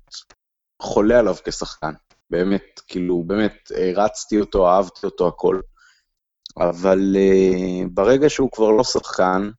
[0.81, 1.93] חולה עליו כשחקן.
[2.29, 5.59] באמת, כאילו, באמת, הרצתי אותו, אהבתי אותו, הכל.
[6.57, 9.49] אבל uh, ברגע שהוא כבר לא שחקן,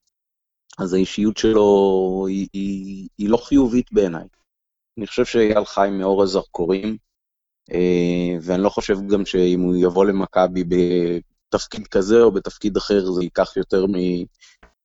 [0.79, 4.27] אז האישיות שלו היא, היא, היא לא חיובית בעיניי.
[4.99, 6.97] אני חושב שאייל חי מאור הזרקורים,
[7.71, 7.75] uh,
[8.43, 13.57] ואני לא חושב גם שאם הוא יבוא למכבי בתפקיד כזה או בתפקיד אחר, זה ייקח
[13.57, 13.87] יותר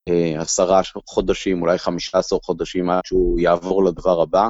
[0.10, 4.50] מעשרה חודשים, אולי חמישה עשר חודשים עד שהוא יעבור לדבר הבא.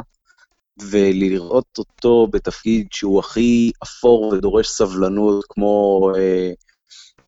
[0.79, 6.51] ולראות אותו בתפקיד שהוא הכי אפור ודורש סבלנות, כמו אה,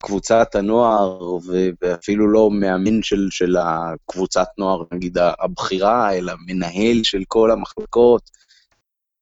[0.04, 1.38] קבוצת הנוער,
[1.82, 8.22] ואפילו לא מאמן של, של הקבוצת נוער, נגיד הבכירה, אלא מנהל של כל המחלקות.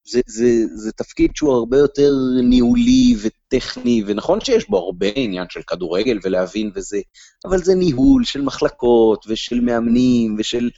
[0.07, 2.11] זה, זה, זה תפקיד שהוא הרבה יותר
[2.43, 6.99] ניהולי וטכני, ונכון שיש בו הרבה עניין של כדורגל ולהבין וזה,
[7.45, 10.69] אבל זה ניהול של מחלקות ושל מאמנים ושל...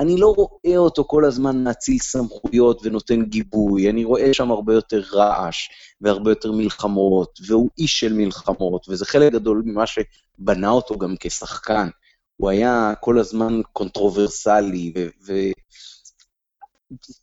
[0.00, 5.02] אני לא רואה אותו כל הזמן מאציל סמכויות ונותן גיבוי, אני רואה שם הרבה יותר
[5.12, 5.68] רעש
[6.00, 11.88] והרבה יותר מלחמות, והוא איש של מלחמות, וזה חלק גדול ממה שבנה אותו גם כשחקן.
[12.36, 14.92] הוא היה כל הזמן controversial,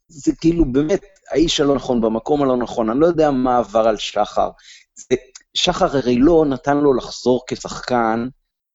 [0.09, 3.97] וזה כאילו באמת, האיש הלא נכון במקום הלא נכון, אני לא יודע מה עבר על
[3.97, 4.49] שחר.
[4.95, 5.15] זה,
[5.53, 8.27] שחר הרי לא נתן לו לחזור כשחקן,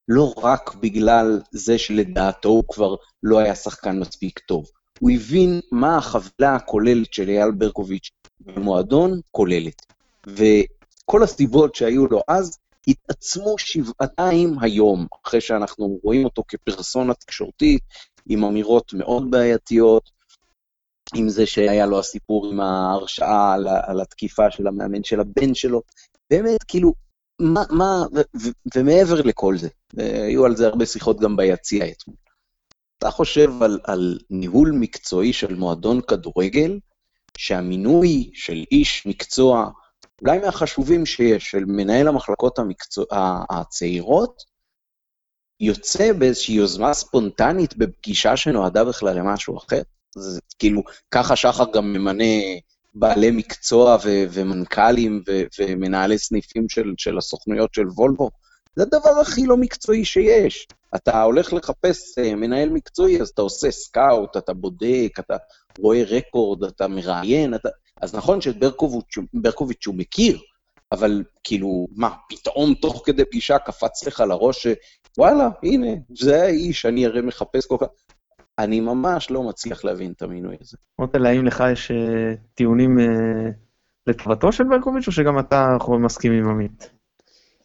[0.08, 4.66] לא רק בגלל זה שלדעתו הוא כבר לא היה שחקן מספיק טוב.
[5.00, 8.10] הוא הבין מה החבילה הכוללת של אייל ברקוביץ'
[8.40, 9.86] במועדון כוללת.
[10.26, 17.82] וכל הסיבות שהיו לו אז התעצמו שבעתיים היום, אחרי שאנחנו רואים אותו כפרסונה תקשורתית,
[18.28, 20.10] עם אמירות מאוד בעייתיות,
[21.14, 25.82] עם זה שהיה לו הסיפור עם ההרשעה על, על התקיפה של המאמן של הבן שלו.
[26.30, 26.94] באמת, כאילו,
[27.40, 28.04] מה, מה,
[28.74, 32.16] ומעבר לכל זה, היו על זה הרבה שיחות גם ביציע אתמול.
[32.98, 36.78] אתה חושב על, על ניהול מקצועי של מועדון כדורגל,
[37.36, 39.70] שהמינוי של איש מקצוע,
[40.22, 43.06] אולי מהחשובים שיש, של מנהל המחלקות המקצוע,
[43.50, 44.42] הצעירות,
[45.60, 49.82] יוצא באיזושהי יוזמה ספונטנית בפגישה שנועדה בכלל למשהו אחר?
[50.14, 52.24] זה כאילו, ככה שחר גם ממנה
[52.94, 58.30] בעלי מקצוע ו- ומנכ"לים ו- ומנהלי סניפים של, של הסוכנויות של וולבו.
[58.76, 60.66] זה הדבר הכי לא מקצועי שיש.
[60.96, 65.36] אתה הולך לחפש uh, מנהל מקצועי, אז אתה עושה סקאוט, אתה בודק, אתה
[65.78, 67.68] רואה רקורד, אתה מראיין, אתה...
[68.00, 68.56] אז נכון שאת
[69.32, 70.38] ברקוביץ' הוא מכיר,
[70.92, 74.66] אבל כאילו, מה, פתאום תוך כדי פגישה קפץ לך לראש
[75.16, 77.86] שוואלה, הנה, זה האיש, אני הרי מחפש כל כך...
[78.58, 80.76] אני ממש לא מצליח להבין את המינוי הזה.
[80.98, 81.94] רוטל, האם לך יש uh,
[82.54, 83.52] טיעונים uh,
[84.06, 86.90] לטובתו של ברקוביץ', או שגם אתה מסכים עם עמית?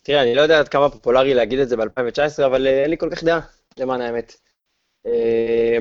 [0.04, 2.98] תראה, אני לא יודע עד כמה פופולרי להגיד את זה ב-2019, אבל uh, אין לי
[2.98, 3.40] כל כך דעה,
[3.80, 4.36] למען האמת.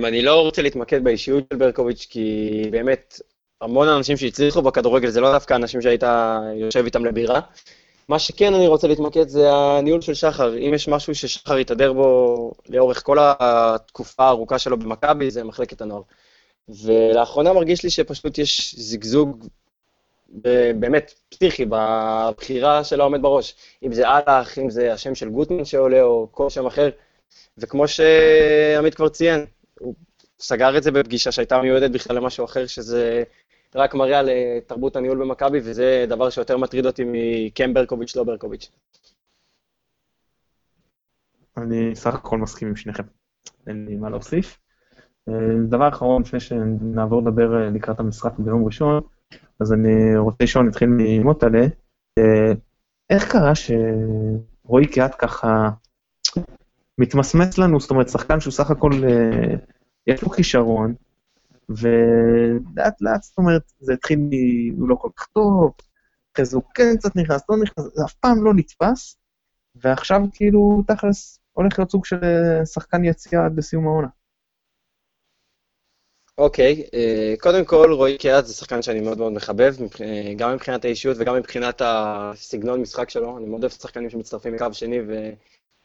[0.05, 3.21] אני לא רוצה להתמקד באישיות של ברקוביץ', כי באמת,
[3.61, 6.03] המון אנשים שהצליחו בכדורגל זה לא דווקא אנשים שהיית
[6.55, 7.41] יושב איתם לבירה.
[8.09, 10.59] מה שכן אני רוצה להתמקד זה הניהול של שחר.
[10.59, 16.03] אם יש משהו ששחר התהדר בו לאורך כל התקופה הארוכה שלו במכבי, זה מחלקת הנוער.
[16.69, 19.47] ולאחרונה מרגיש לי שפשוט יש זיגזוג
[20.79, 23.55] באמת פסיכי בבחירה של העומד בראש.
[23.83, 26.91] אם זה אהלך, אם זה השם של גוטמן שעולה, או כל שם אחר.
[27.59, 29.47] וכמו שעמית כבר ציין,
[29.81, 29.95] הוא
[30.41, 33.23] סגר את זה בפגישה שהייתה מיועדת בכלל למשהו אחר, שזה
[33.77, 38.25] רק מראה על אה, תרבות הניהול במכבי, וזה דבר שיותר מטריד אותי מכן ברקוביץ', לא
[38.25, 38.71] ברקוביץ'.
[41.57, 43.03] אני סך הכל מסכים עם שניכם,
[43.67, 44.59] אין לי מה להוסיף.
[45.29, 45.35] אה,
[45.69, 49.01] דבר אחרון, לפני שנעבור לדבר אה, לקראת המשחק ביום ראשון,
[49.61, 51.67] אז אני רוצה לשאול, נתחיל ממוטלה,
[53.11, 55.69] איך קרה שרועי קיאט ככה
[56.99, 58.91] מתמסמס לנו, זאת אומרת, שחקן שהוא סך הכל,
[60.07, 60.95] יש לו כישרון,
[61.69, 64.31] ולאט לאט, זאת אומרת, זה התחיל מ...
[64.81, 65.73] הוא לא כל כך טוב,
[66.35, 69.17] אחרי זה הוא כן קצת נכנס, לא נכנס, זה אף פעם לא נתפס,
[69.75, 74.09] ועכשיו כאילו, תכלס, הולך להיות סוג של אה, שחקן יציאה עד לסיום העונה.
[76.39, 80.55] אוקיי, okay, אה, קודם כל, רועי קיאט זה שחקן שאני מאוד מאוד מחבב, אה, גם
[80.55, 83.39] מבחינת האישיות וגם מבחינת הסגנון משחק שלו.
[83.39, 84.99] אני מאוד אוהב שחקנים שמצטרפים מקו שני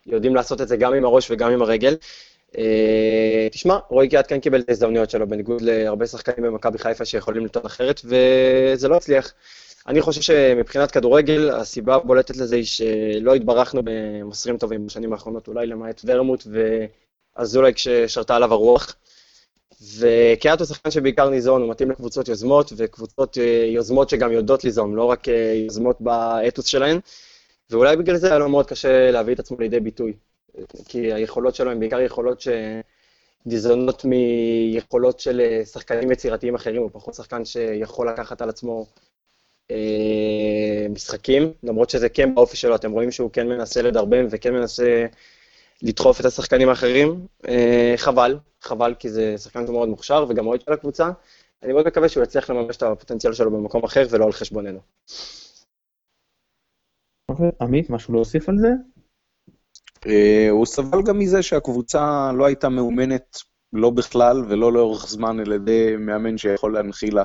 [0.06, 1.96] ויודעים לעשות את זה גם עם הראש וגם עם הרגל.
[2.57, 7.45] אה, תשמע, רועי קיאט כן קיבל את ההזדמנויות שלו, בניגוד להרבה שחקנים במכבי חיפה שיכולים
[7.45, 9.33] לטעון אחרת, וזה לא הצליח.
[9.87, 15.67] אני חושב שמבחינת כדורגל, הסיבה הבולטת לזה היא שלא התברכנו במוסרים טובים בשנים האחרונות, אולי
[15.67, 16.47] למעט ורמוט
[17.37, 18.95] ואזולאי כששרתה עליו הרוח.
[19.97, 24.95] וקיאט הוא שחקן שבעיקר ניזון, הוא מתאים לקבוצות יוזמות, וקבוצות אה, יוזמות שגם יודעות ליזום,
[24.95, 26.99] לא רק אה, יוזמות באתוס שלהן,
[27.69, 30.13] ואולי בגלל זה היה לו מאוד קשה להביא את עצמו לידי ביטוי.
[30.87, 32.43] כי היכולות שלו הן בעיקר יכולות
[33.45, 38.85] שניזונות מיכולות של אה, שחקנים יצירתיים אחרים, הוא פחות שחקן שיכול לקחת על עצמו
[39.71, 45.05] אה, משחקים, למרות שזה כן באופי שלו, אתם רואים שהוא כן מנסה לדרבן וכן מנסה
[45.81, 47.27] לדחוף את השחקנים האחרים.
[47.47, 51.09] אה, חבל, חבל, כי זה שחקן מאוד מוכשר וגם אוהד של הקבוצה.
[51.63, 54.79] אני מאוד מקווה שהוא יצליח לממש את הפוטנציאל שלו במקום אחר ולא על חשבוננו.
[57.61, 58.67] עמית, משהו להוסיף על זה?
[60.08, 63.37] אה, הוא סבל גם מזה שהקבוצה לא הייתה מאומנת
[63.73, 67.23] לא בכלל ולא לאורך זמן על ידי מאמן שיכול להנחיל לה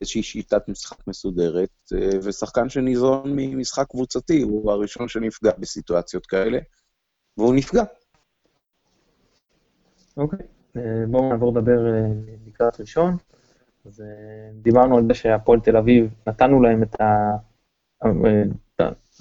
[0.00, 6.58] איזושהי שיטת משחק מסודרת, אה, ושחקן שניזון ממשחק קבוצתי, הוא הראשון שנפגע בסיטואציות כאלה,
[7.36, 7.82] והוא נפגע.
[10.16, 10.46] אוקיי,
[10.76, 11.78] אה, בואו נעבור לדבר
[12.46, 13.16] לקראת ראשון.
[13.86, 14.02] אז
[14.62, 17.36] דיברנו על זה שהפועל תל אביב, נתנו להם את ה...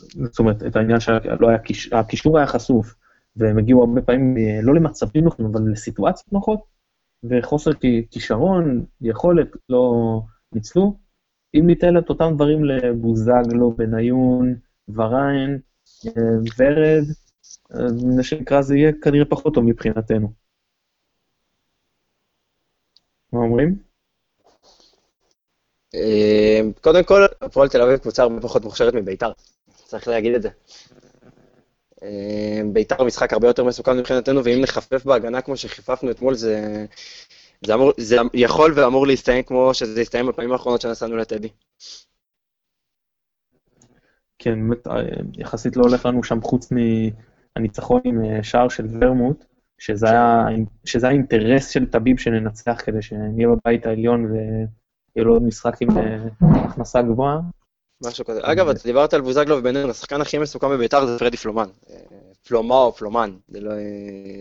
[0.08, 1.58] זאת אומרת, את העניין שלא היה,
[1.92, 2.96] הקישור היה חשוף,
[3.36, 6.60] והם הגיעו הרבה פעמים אה, לא למצבים נוחים, אבל לסיטואציות נוחות,
[7.24, 7.72] וחוסר
[8.12, 10.22] כישרון, יכולת, לא
[10.52, 10.98] ניצלו.
[11.56, 14.56] אם ניתן את אותם דברים לבוזגלו, בניון,
[14.90, 15.60] וריין,
[16.08, 16.12] אה,
[16.58, 17.04] ורד,
[18.18, 20.34] מה שנקרא, זה יהיה כנראה פחות טוב מבחינתנו.
[23.34, 23.80] מה אומרים?
[25.96, 29.32] אה, קודם כל, הפועל תל אביב קבוצה הרבה פחות מוכשרת מביתר,
[29.90, 30.50] צריך להגיד את זה.
[32.04, 36.86] אה, ביתר משחק הרבה יותר מסוכן מבחינתנו, ואם נחפף בהגנה כמו שחיפפנו אתמול, זה,
[37.66, 41.50] זה, אמור, זה יכול ואמור להסתיים כמו שזה הסתיים בפעמים האחרונות שנסענו לטדי.
[44.40, 44.94] כן, באמת, אה,
[45.38, 49.46] יחסית לא הולך לנו שם חוץ מהניצחון עם אה, שער של ורמוט,
[49.78, 50.46] שזה היה,
[50.86, 54.68] שזה היה אינטרס של טביב שננצח כדי שנהיה בבית העליון ויהיה
[55.16, 55.90] לו עוד משחק עם
[56.42, 57.40] הכנסה גבוהה.
[58.04, 58.40] משהו כזה.
[58.44, 61.70] אגב, אתה דיברת על בוזגלו ובן השחקן הכי מסוכן בביתר זה פרדי פלומן.
[62.48, 63.74] פלומה או פלומן, ללא,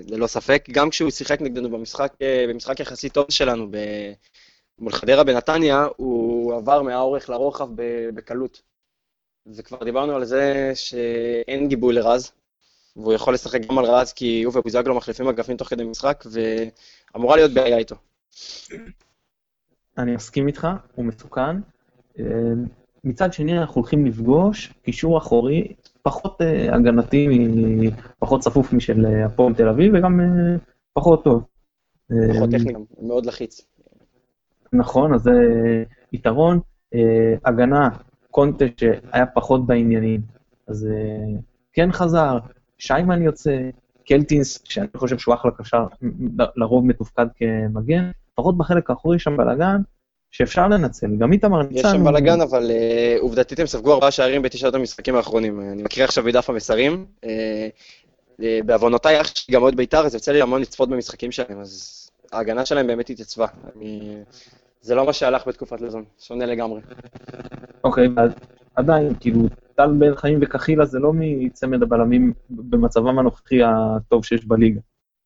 [0.09, 0.65] ללא ספק.
[0.71, 2.13] גם כשהוא שיחק נגדנו במשחק,
[2.49, 3.71] במשחק יחסית טוב שלנו
[4.79, 7.69] מול חדרה בנתניה, הוא עבר מהאורך לרוחב
[8.15, 8.63] בקלות.
[9.47, 12.33] וכבר דיברנו על זה שאין גיבוי לרז,
[12.97, 16.25] והוא יכול לשחק גם על רז, כי הוא ובוזגלו מחליפים אגפים תוך כדי משחק,
[17.15, 17.97] ואמורה להיות בעיה איתו.
[19.99, 21.57] אני מסכים איתך, הוא מסוכן.
[23.05, 27.29] מצד שני, אנחנו הולכים לפגוש קישור אחורי פחות uh, הגנתי,
[28.19, 30.61] פחות צפוף משל אה, הפועל תל אביב, וגם uh,
[30.93, 31.45] פחות טוב.
[32.35, 33.61] פחות טכני גם, מאוד לחיץ.
[34.73, 35.33] נכון, אז זה
[36.13, 36.61] יתרון.
[36.95, 36.99] Uh,
[37.45, 37.89] הגנה,
[38.31, 40.21] קונטה שהיה פחות בעניינים,
[40.69, 41.41] אז uh,
[41.73, 42.39] כן חזר,
[42.79, 43.71] שיימן יוצא,
[44.07, 45.87] קלטינס, שאני חושב שהוא אחלה קשר,
[46.57, 49.81] לרוב מתופקד כמגן, לפחות בחלק האחורי שם בלאגן,
[50.31, 51.17] שאפשר לנצל.
[51.19, 51.75] גם איתמר ניצן...
[51.75, 55.61] יש שם בלאגן, אבל uh, עובדתית הם ספגו ארבעה שערים בתשעת המשחקים האחרונים.
[55.61, 57.07] אני מקריא עכשיו מדף המסרים.
[57.25, 57.29] Uh,
[58.41, 62.11] uh, בעוונותיי, אח שלי גם אוהד בית"ר, אז יוצא לי המון לצפות במשחקים שלהם, אז
[62.33, 63.47] ההגנה שלהם באמת התייצבה.
[63.77, 64.17] אני...
[64.81, 66.81] זה לא מה שהלך בתקופת לזון, שונה לגמרי.
[67.85, 68.21] אוקיי, okay,
[68.75, 69.41] עדיין, כאילו,
[69.75, 74.81] טל בן חיים וקחילה זה לא מצמד הבלמים במצבם הנוכחי הטוב שיש בליגה.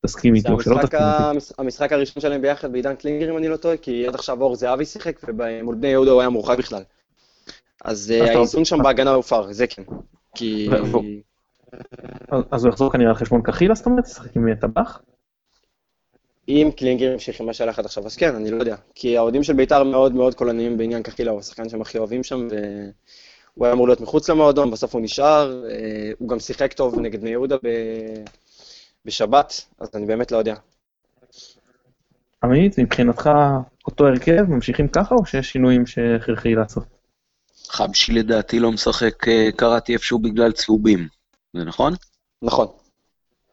[0.06, 1.54] תסכים איתו, שלא תסכים איתי.
[1.58, 4.84] המשחק הראשון שלהם ביחד בעידן קלינגר, אם אני לא טועה, כי עד עכשיו אור זהבי
[4.84, 6.82] שיחק, ומול בני יהודה הוא היה מורחק בכלל.
[7.84, 9.82] אז אה, האיזון שם בהגנה הופר, זה כן.
[10.34, 10.68] כי...
[12.50, 15.00] אז הוא יחזור כנראה על חשבון קחילה, זאת אומרת, ישחק עם טבח?
[16.48, 18.76] אם קלינגר ימשיך עם מה שהלך עד עכשיו, אז כן, אני לא יודע.
[18.94, 22.48] כי האוהדים של בית"ר מאוד מאוד קולניים בעניין קחילה, הוא השחקן שהם הכי אוהבים שם,
[23.56, 25.64] והוא היה אמור להיות מחוץ למועדון, בסוף הוא נשאר.
[25.70, 27.56] אה, הוא גם שיחק טוב נגד בני יהודה
[29.04, 30.54] בשבת, אז אני באמת לא יודע.
[32.44, 33.30] עמית, מבחינתך
[33.86, 36.84] אותו הרכב, ממשיכים ככה, או שיש שינויים שהכרחי לעשות?
[37.68, 41.08] חבשי לדעתי לא משחק, אה, קראתי איפשהו בגלל צהובים,
[41.56, 41.92] זה נכון?
[42.42, 42.66] נכון.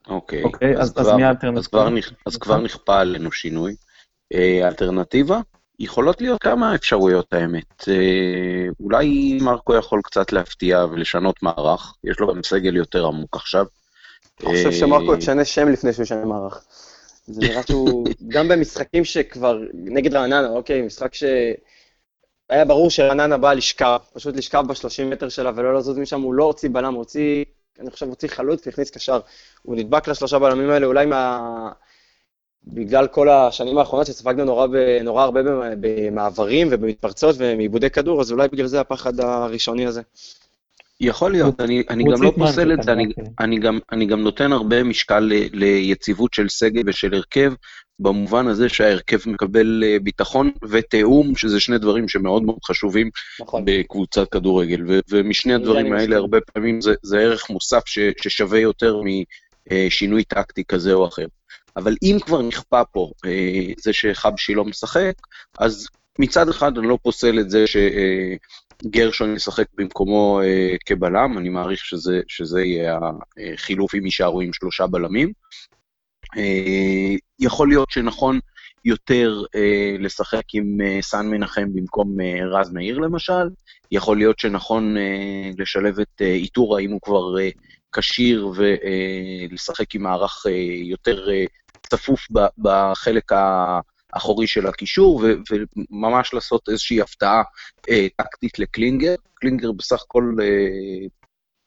[0.07, 1.87] אוקיי, אוקיי אז, אז, אז מי האלטרנטיבה?
[1.87, 3.75] אז, אז כבר נכפה עלינו שינוי.
[4.33, 5.39] אה, אלטרנטיבה?
[5.79, 7.87] יכולות להיות כמה אפשרויות האמת.
[7.87, 13.65] אה, אולי מרקו יכול קצת להפתיע ולשנות מערך, יש לו גם סגל יותר עמוק עכשיו.
[14.45, 16.63] אני חושב שמרקו ישנה שם לפני שהוא ישנה מערך.
[17.27, 21.23] זה נראה שהוא, גם במשחקים שכבר, נגד רעננה, אוקיי, משחק ש...
[22.49, 26.43] היה ברור שרעננה באה לשכב, פשוט לשכב ב-30 מטר שלה ולא לזוז משם, הוא לא
[26.43, 27.45] הוציא בלם, הוא הוציא,
[27.79, 29.19] אני חושב, הוציא חלוץ והכניס קשר.
[29.61, 31.39] הוא נדבק לשלושה בלמים האלה, אולי מה...
[32.63, 34.75] בגלל כל השנים האחרונות שספגנו נורא, ב...
[35.03, 35.39] נורא הרבה
[35.79, 40.01] במעברים ובמתפרצות ומעיבודי כדור, אז אולי בגלל זה הפחד הראשוני הזה.
[41.01, 43.07] יכול להיות, אני, אני גם לא פוסל את זה, אני,
[43.39, 47.53] אני, גם, אני גם נותן הרבה משקל ל, ליציבות של סגל ושל הרכב,
[47.99, 53.09] במובן הזה שההרכב מקבל אה, ביטחון ותיאום, שזה שני דברים שמאוד מאוד חשובים
[53.41, 53.63] נכון.
[53.65, 59.01] בקבוצת כדורגל, ו, ומשני הדברים האלה הרבה פעמים זה, זה ערך מוסף ש, ששווה יותר
[59.71, 61.25] משינוי טקטי כזה או אחר.
[61.77, 65.13] אבל אם כבר נכפה פה אה, זה שחבשי לא משחק,
[65.59, 65.87] אז
[66.19, 67.77] מצד אחד אני לא פוסל את זה ש...
[68.83, 72.99] גרשון ישחק במקומו אה, כבלם, אני מעריך שזה, שזה יהיה
[73.53, 75.31] החילוף אם יישארו עם שלושה בלמים.
[76.37, 78.39] אה, יכול להיות שנכון
[78.85, 83.49] יותר אה, לשחק עם אה, סן מנחם במקום אה, רז מאיר למשל,
[83.91, 87.49] יכול להיות שנכון אה, לשלב את אה, איתורה אם הוא כבר אה,
[87.91, 90.51] כשיר ולשחק אה, עם מערך אה,
[90.83, 91.45] יותר אה,
[91.89, 92.27] צפוף
[92.57, 93.79] בחלק ה...
[94.11, 97.43] אחורי של הקישור, וממש לעשות איזושהי הפתעה
[97.89, 99.15] אה, טקטית לקלינגר.
[99.33, 101.07] קלינגר בסך הכל אה,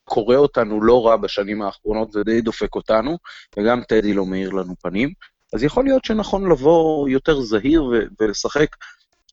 [0.05, 3.19] קורא אותנו לא רע בשנים האחרונות ודי דופק אותנו,
[3.57, 5.13] וגם טדי לא מאיר לנו פנים.
[5.53, 8.77] אז יכול להיות שנכון לבוא יותר זהיר ולשחק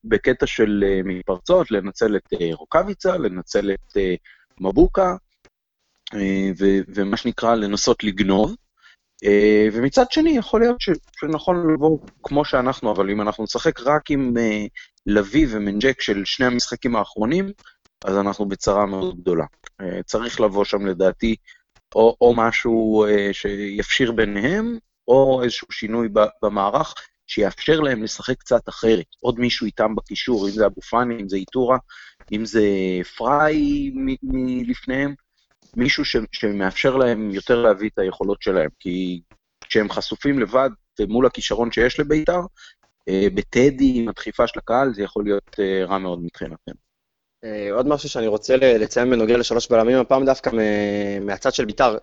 [0.03, 4.17] בקטע של מתפרצות, לנצל את uh, רוקאביצה, לנצל את uh,
[4.61, 5.15] מבוקה,
[6.13, 6.17] uh,
[6.87, 8.55] ומה שנקרא לנסות לגנוב.
[9.25, 10.77] אה, ומצד שני, יכול להיות
[11.19, 14.65] שנכון לבוא כמו שאנחנו, אבל אם אנחנו נשחק רק עם אה,
[15.05, 17.51] לביא ומנג'ק של שני המשחקים האחרונים,
[18.05, 19.45] אז אנחנו בצרה מאוד גדולה.
[19.81, 21.35] אה, צריך לבוא שם לדעתי
[21.95, 26.09] או, או משהו שיפשיר ביניהם, או איזשהו שינוי
[26.41, 26.93] במערך,
[27.27, 29.05] שיאפשר להם לשחק קצת אחרת.
[29.19, 31.77] עוד מישהו איתם בקישור, אם זה אבו פאני, אם זה איטורה,
[32.31, 32.63] אם זה
[33.17, 33.91] פריי
[34.23, 35.13] מלפניהם,
[35.75, 38.69] מישהו ש, שמאפשר להם יותר להביא את היכולות שלהם.
[38.79, 39.21] כי
[39.63, 40.69] כשהם חשופים לבד
[41.07, 42.41] מול הכישרון שיש לבית"ר,
[43.09, 46.73] אה, בטדי, עם הדחיפה של הקהל, זה יכול להיות אה, רע מאוד מבחינתנו.
[47.43, 50.51] אה, עוד משהו שאני רוצה לציין בנוגע לשלוש בלמים, הפעם דווקא
[51.21, 51.97] מהצד של ביתר.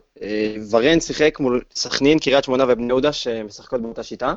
[0.71, 4.35] ורן שיחק מול סכנין, קריית שמונה ובני יהודה, שמשחקות באותה שיטה,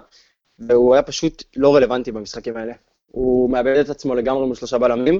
[0.60, 2.74] והוא היה פשוט לא רלוונטי במשחקים האלה.
[3.12, 5.20] הוא מאבד את עצמו לגמרי מול שלושה בלמים.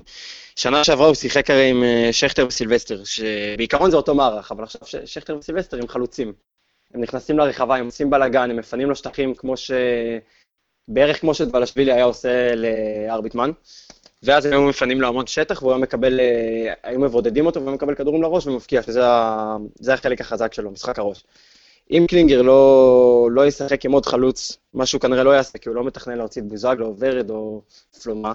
[0.56, 4.82] שנה שעברה הוא שיחק הרי עם אה, שכטר וסילבסטר, שבעיקרון זה אותו מערך, אבל עכשיו
[5.06, 6.34] שכטר וסילבסטר הם חלוצים.
[6.94, 9.72] הם נכנסים לרחבה, הם עושים בלאגן, הם מפנים לשטחים כמו ש...
[10.88, 13.52] בערך כמו שדבלשווילי היה עושה לארביטמן.
[14.24, 17.74] ואז הם היו מפנים לו המון שטח, והוא היה מקבל, אה, היו מבודדים אותו והוא
[17.74, 19.02] מקבל כדורים לראש ומבקיע, שזה
[19.80, 21.24] זה החלק החזק שלו, משחק הראש.
[21.92, 25.76] אם קלינגר לא, לא ישחק עם עוד חלוץ, מה שהוא כנראה לא יעשה, כי הוא
[25.76, 27.62] לא מתכנן להוציא את בוזגלו או ורד או
[28.04, 28.34] פלומה,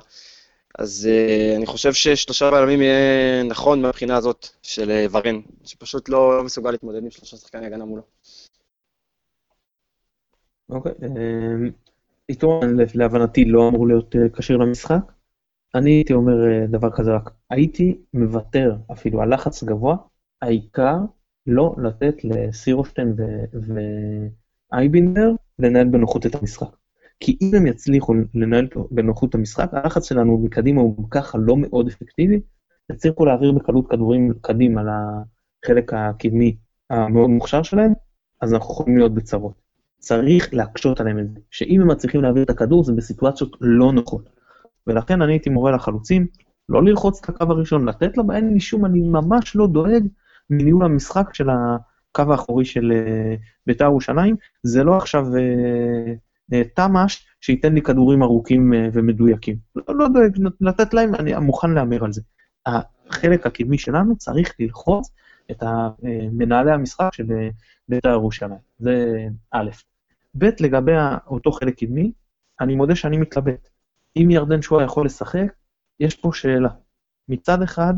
[0.79, 6.37] אז uh, אני חושב ששלושה בלמים יהיה נכון מהבחינה הזאת של uh, ורן, שפשוט לא,
[6.37, 8.03] לא מסוגל להתמודד עם שלושה שחקני הגנה מולו.
[10.69, 10.93] אוקיי,
[12.29, 12.61] איתו
[12.95, 15.13] להבנתי לא אמור להיות כשיר למשחק.
[15.75, 19.97] אני הייתי אומר אה, דבר כזה רק, הייתי מוותר אפילו על לחץ גבוה,
[20.43, 20.97] העיקר
[21.47, 23.15] לא לתת לסירושטיין
[24.73, 26.77] ואייבינדר לנהל בנוחות את המשחק.
[27.21, 31.89] כי אם הם יצליחו לנהל בנוחות את המשחק, הלחץ שלנו מקדימה הוא ככה לא מאוד
[31.89, 32.41] אפקטיבי,
[32.93, 36.57] יצליחו להעביר בקלות כדורים קדימה לחלק הקדמי
[36.91, 37.93] המאוד מוכשר שלהם,
[38.41, 39.53] אז אנחנו יכולים להיות בצרות.
[39.99, 44.29] צריך להקשות עליהם את זה, שאם הם מצליחים להעביר את הכדור זה בסיטואציות לא נוחות.
[44.87, 46.27] ולכן אני הייתי מורה לחלוצים,
[46.69, 50.07] לא ללחוץ את הקו הראשון, לתת לו, אין לי שום, אני ממש לא דואג
[50.51, 57.27] מניהול המשחק של הקו האחורי של uh, בית"ר ירושלים, זה לא עכשיו uh, uh, תמ"ש
[57.41, 59.57] שייתן לי כדורים ארוכים ומדויקים.
[59.77, 62.23] לא, לא דואג, לתת להם, אני מוכן להמר על זה.
[62.67, 65.11] החלק הקדמי שלנו צריך ללחוץ
[65.51, 65.63] את
[66.33, 67.27] מנהלי המשחק של
[67.89, 69.71] בית"ר ירושלים, זה א'.
[70.39, 70.93] ב', לגבי
[71.27, 72.13] אותו חלק קדמי,
[72.61, 73.69] אני מודה שאני מתלבט.
[74.17, 75.53] אם ירדן שואה יכול לשחק,
[76.01, 76.69] יש פה שאלה.
[77.29, 77.95] מצד אחד,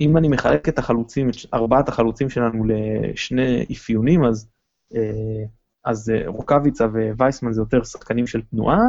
[0.00, 4.48] אם אני מחלק את החלוצים, את ארבעת החלוצים שלנו לשני אפיונים, אז,
[4.94, 5.44] אה,
[5.84, 6.86] אז אה, רוקאביצה
[7.16, 8.80] ווייסמן זה יותר שחקנים של תנועה,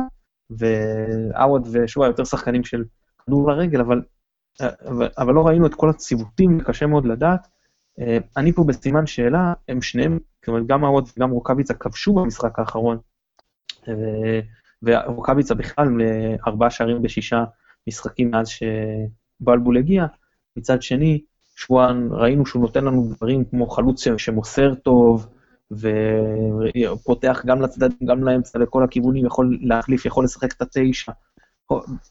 [0.49, 2.83] ועווד ושואה יותר שחקנים של
[3.25, 4.01] כדור לרגל, אבל,
[4.61, 7.47] אבל, אבל לא ראינו את כל הציוותים, קשה מאוד לדעת.
[7.99, 12.59] אה, אני פה בסימן שאלה, הם שניהם, זאת אומרת, גם עווד וגם רוקאביצה כבשו במשחק
[12.59, 12.97] האחרון,
[14.83, 17.43] ורוקאביצה בכלל לארבעה שערים בשישה
[17.87, 20.05] משחקים מאז שבלבול הגיע.
[20.57, 21.21] מצד שני,
[21.55, 25.27] שבוען, ראינו שהוא נותן לנו דברים כמו חלוץ שמוסר טוב,
[25.71, 31.11] ופותח גם לצדדים, גם לאמצע, לכל הכיוונים, יכול להחליף, יכול לשחק את התשע.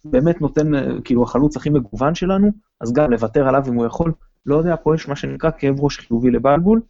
[0.05, 0.73] באמת נותן,
[1.05, 4.13] כאילו, החלוץ הכי מגוון שלנו, אז גם לוותר עליו אם הוא יכול.
[4.47, 6.81] לא יודע, פה יש מה שנקרא כאב ראש חיובי לבלבול.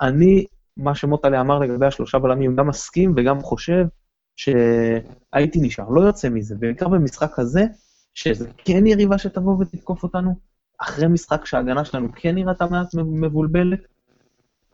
[0.00, 0.44] אני,
[0.76, 3.86] מה שמוטלה אמר לגבי השלושה בלמים, גם מסכים וגם חושב
[4.36, 7.64] שהייתי נשאר, לא יוצא מזה, בעיקר במשחק הזה,
[8.14, 10.34] שזה כן יריבה שתבוא ותתקוף אותנו,
[10.84, 13.80] אחרי משחק שההגנה שלנו כן נראתה מעט מבולבלת,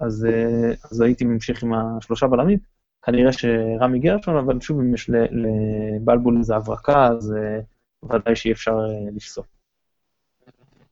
[0.01, 2.59] אז, אה, אז הייתי ממשיך עם השלושה בלמים.
[3.03, 7.61] כנראה שרמי גרשון, אבל שוב, אם יש לבלבול איזה הברקה, אז אה,
[8.03, 9.45] ודאי שאי אפשר אה, לפסול.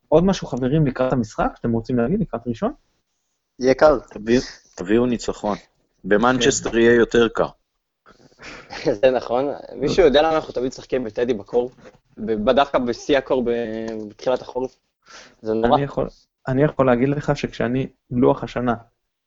[0.09, 2.73] עוד משהו, חברים, לקראת המשחק, שאתם רוצים להגיד, לקראת ראשון?
[3.59, 3.99] יהיה קר.
[4.77, 5.57] תביאו ניצחון.
[6.05, 7.49] במנצ'סטר יהיה יותר קר.
[9.01, 9.45] זה נכון.
[9.77, 11.71] מישהו יודע למה אנחנו תמיד משחקים בטדי בקור?
[12.45, 13.45] דווקא בשיא הקור
[14.09, 14.77] בתחילת החורף?
[15.43, 15.81] זה נורא.
[16.49, 18.75] אני יכול להגיד לך שכשאני, לוח השנה,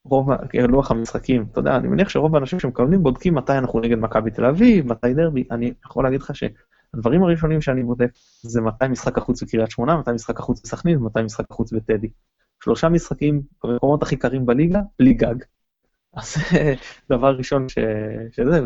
[0.05, 0.29] רוב,
[0.69, 4.45] לוח המשחקים, אתה יודע, אני מניח שרוב האנשים שמקבלים בודקים מתי אנחנו נגד מכבי תל
[4.45, 8.09] אביב, מתי דרבי, אני יכול להגיד לך שהדברים הראשונים שאני בודק
[8.41, 12.09] זה מתי משחק החוץ בקריית שמונה, מתי משחק החוץ בסכנין ומתי משחק החוץ בטדי.
[12.63, 15.35] שלושה משחקים במקומות הכי קרים בליגה, בלי גג.
[16.17, 16.35] אז
[17.09, 17.77] דבר ראשון ש...
[18.31, 18.59] שזה,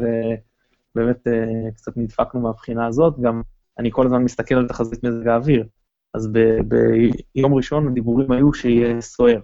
[0.95, 3.41] ובאמת אה, קצת נדפקנו מהבחינה הזאת, גם
[3.79, 5.65] אני כל הזמן מסתכל על תחזית מזג האוויר,
[6.15, 6.39] אז ב...
[7.35, 9.39] ביום ראשון הדיבורים היו שיהיה סוער.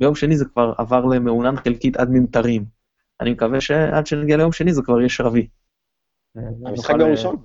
[0.00, 2.64] ביום שני זה כבר עבר למעונן חלקית עד ממטרים.
[3.20, 5.46] אני מקווה שעד שנגיע ליום שני זה כבר יהיה שרבי.
[6.66, 7.36] המשחק ביום ראשון?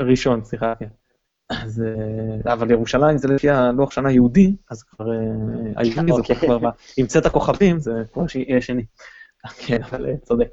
[0.00, 0.88] ראשון, סליחה, כן.
[1.48, 1.82] אז,
[2.46, 5.16] אה, אבל ירושלים זה לפי הלוח שנה יהודי, אז כבר אה,
[5.76, 6.36] היהודי זה אוקיי.
[6.36, 6.58] כבר,
[6.96, 8.84] עם צאת הכוכבים זה כבר שיהיה שני.
[9.66, 10.48] כן, אבל אה, צודק.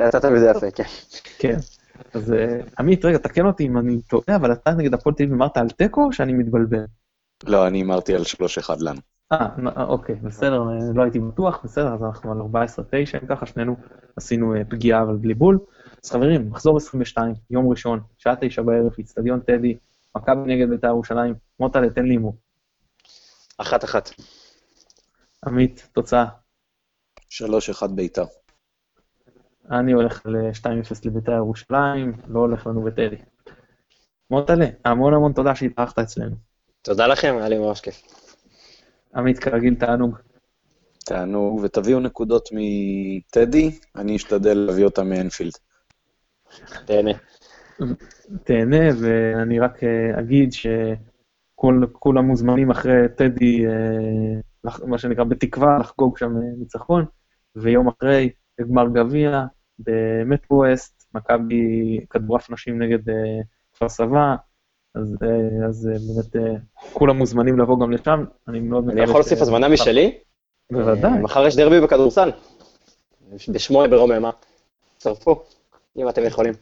[0.00, 0.84] יצאת מזה יפה, כן.
[1.38, 1.56] כן.
[2.14, 2.34] אז
[2.78, 5.70] עמית, רגע, תקן אותי אם אני טועה, אבל אתה נגד הפועל תל אביב אמרת על
[5.70, 6.84] תיקו או שאני מתבלבל?
[7.44, 9.00] לא, אני אמרתי על 3-1 לנו.
[9.32, 9.48] אה,
[9.84, 10.62] אוקיי, בסדר,
[10.94, 13.76] לא הייתי בטוח, בסדר, אז אנחנו על 14-9, אם ככה שנינו
[14.16, 15.58] עשינו פגיעה אבל בלי בול.
[16.04, 19.76] אז חברים, מחזור 22, יום ראשון, שעה תשע בערב, איצטדיון טדי,
[20.16, 22.36] מכבי נגד בית"ר ירושלים, מוטלה, תן לי הימור.
[23.58, 24.10] אחת אחת.
[25.46, 26.26] עמית, תוצאה.
[27.30, 28.24] 3-1 בית"ר.
[29.70, 33.16] אני הולך ל-2-0 לבית"ר ירושלים, לא הולך לנו בטדי.
[34.30, 36.36] מוטלה, המון המון תודה שהתארחת אצלנו.
[36.82, 38.02] תודה לכם, היה לי ממש כיף.
[39.14, 40.18] עמית, כרגיל תענוג.
[41.06, 45.52] תענוג, ותביאו נקודות מטדי, אני אשתדל להביא אותם מאנפילד.
[46.84, 47.10] תהנה.
[48.44, 56.36] תהנה, ואני רק אה, אגיד שכולם מוזמנים אחרי טדי, אה, מה שנקרא, בתקווה, לחגוג שם
[56.36, 57.04] אה, ניצחון,
[57.56, 59.44] ויום אחרי, בגמר גביע,
[59.78, 63.14] במטרו-ווסט, מכבי כדורעף נשים נגד אה,
[63.74, 64.34] כפר סבא,
[64.94, 66.60] אז, אה, אז אה, באמת
[66.92, 70.18] כולם מוזמנים לבוא גם לשם, אני מאוד אני יכול להוסיף הזמנה משלי?
[70.72, 71.18] בוודאי.
[71.18, 72.30] מחר יש דרבי בכדורסל.
[73.48, 74.30] בשמונה ברוממה.
[74.96, 75.44] צרפו,
[75.96, 76.54] אם אתם יכולים.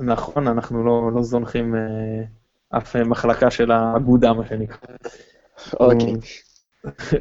[0.00, 1.74] נכון, אנחנו לא, לא זונחים
[2.76, 4.96] אף מחלקה של האגודה, מה שנקרא.
[5.80, 6.14] אוקיי.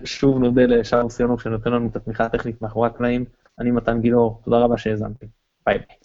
[0.04, 3.26] שוב נודה לשאר סיונוב שנותן לנו את התמיכה הטכנית מאחורי הקלעים.
[3.62, 5.28] אני מתן גילאור, תודה רבה שהאזנתם.
[5.66, 6.01] ביי ביי.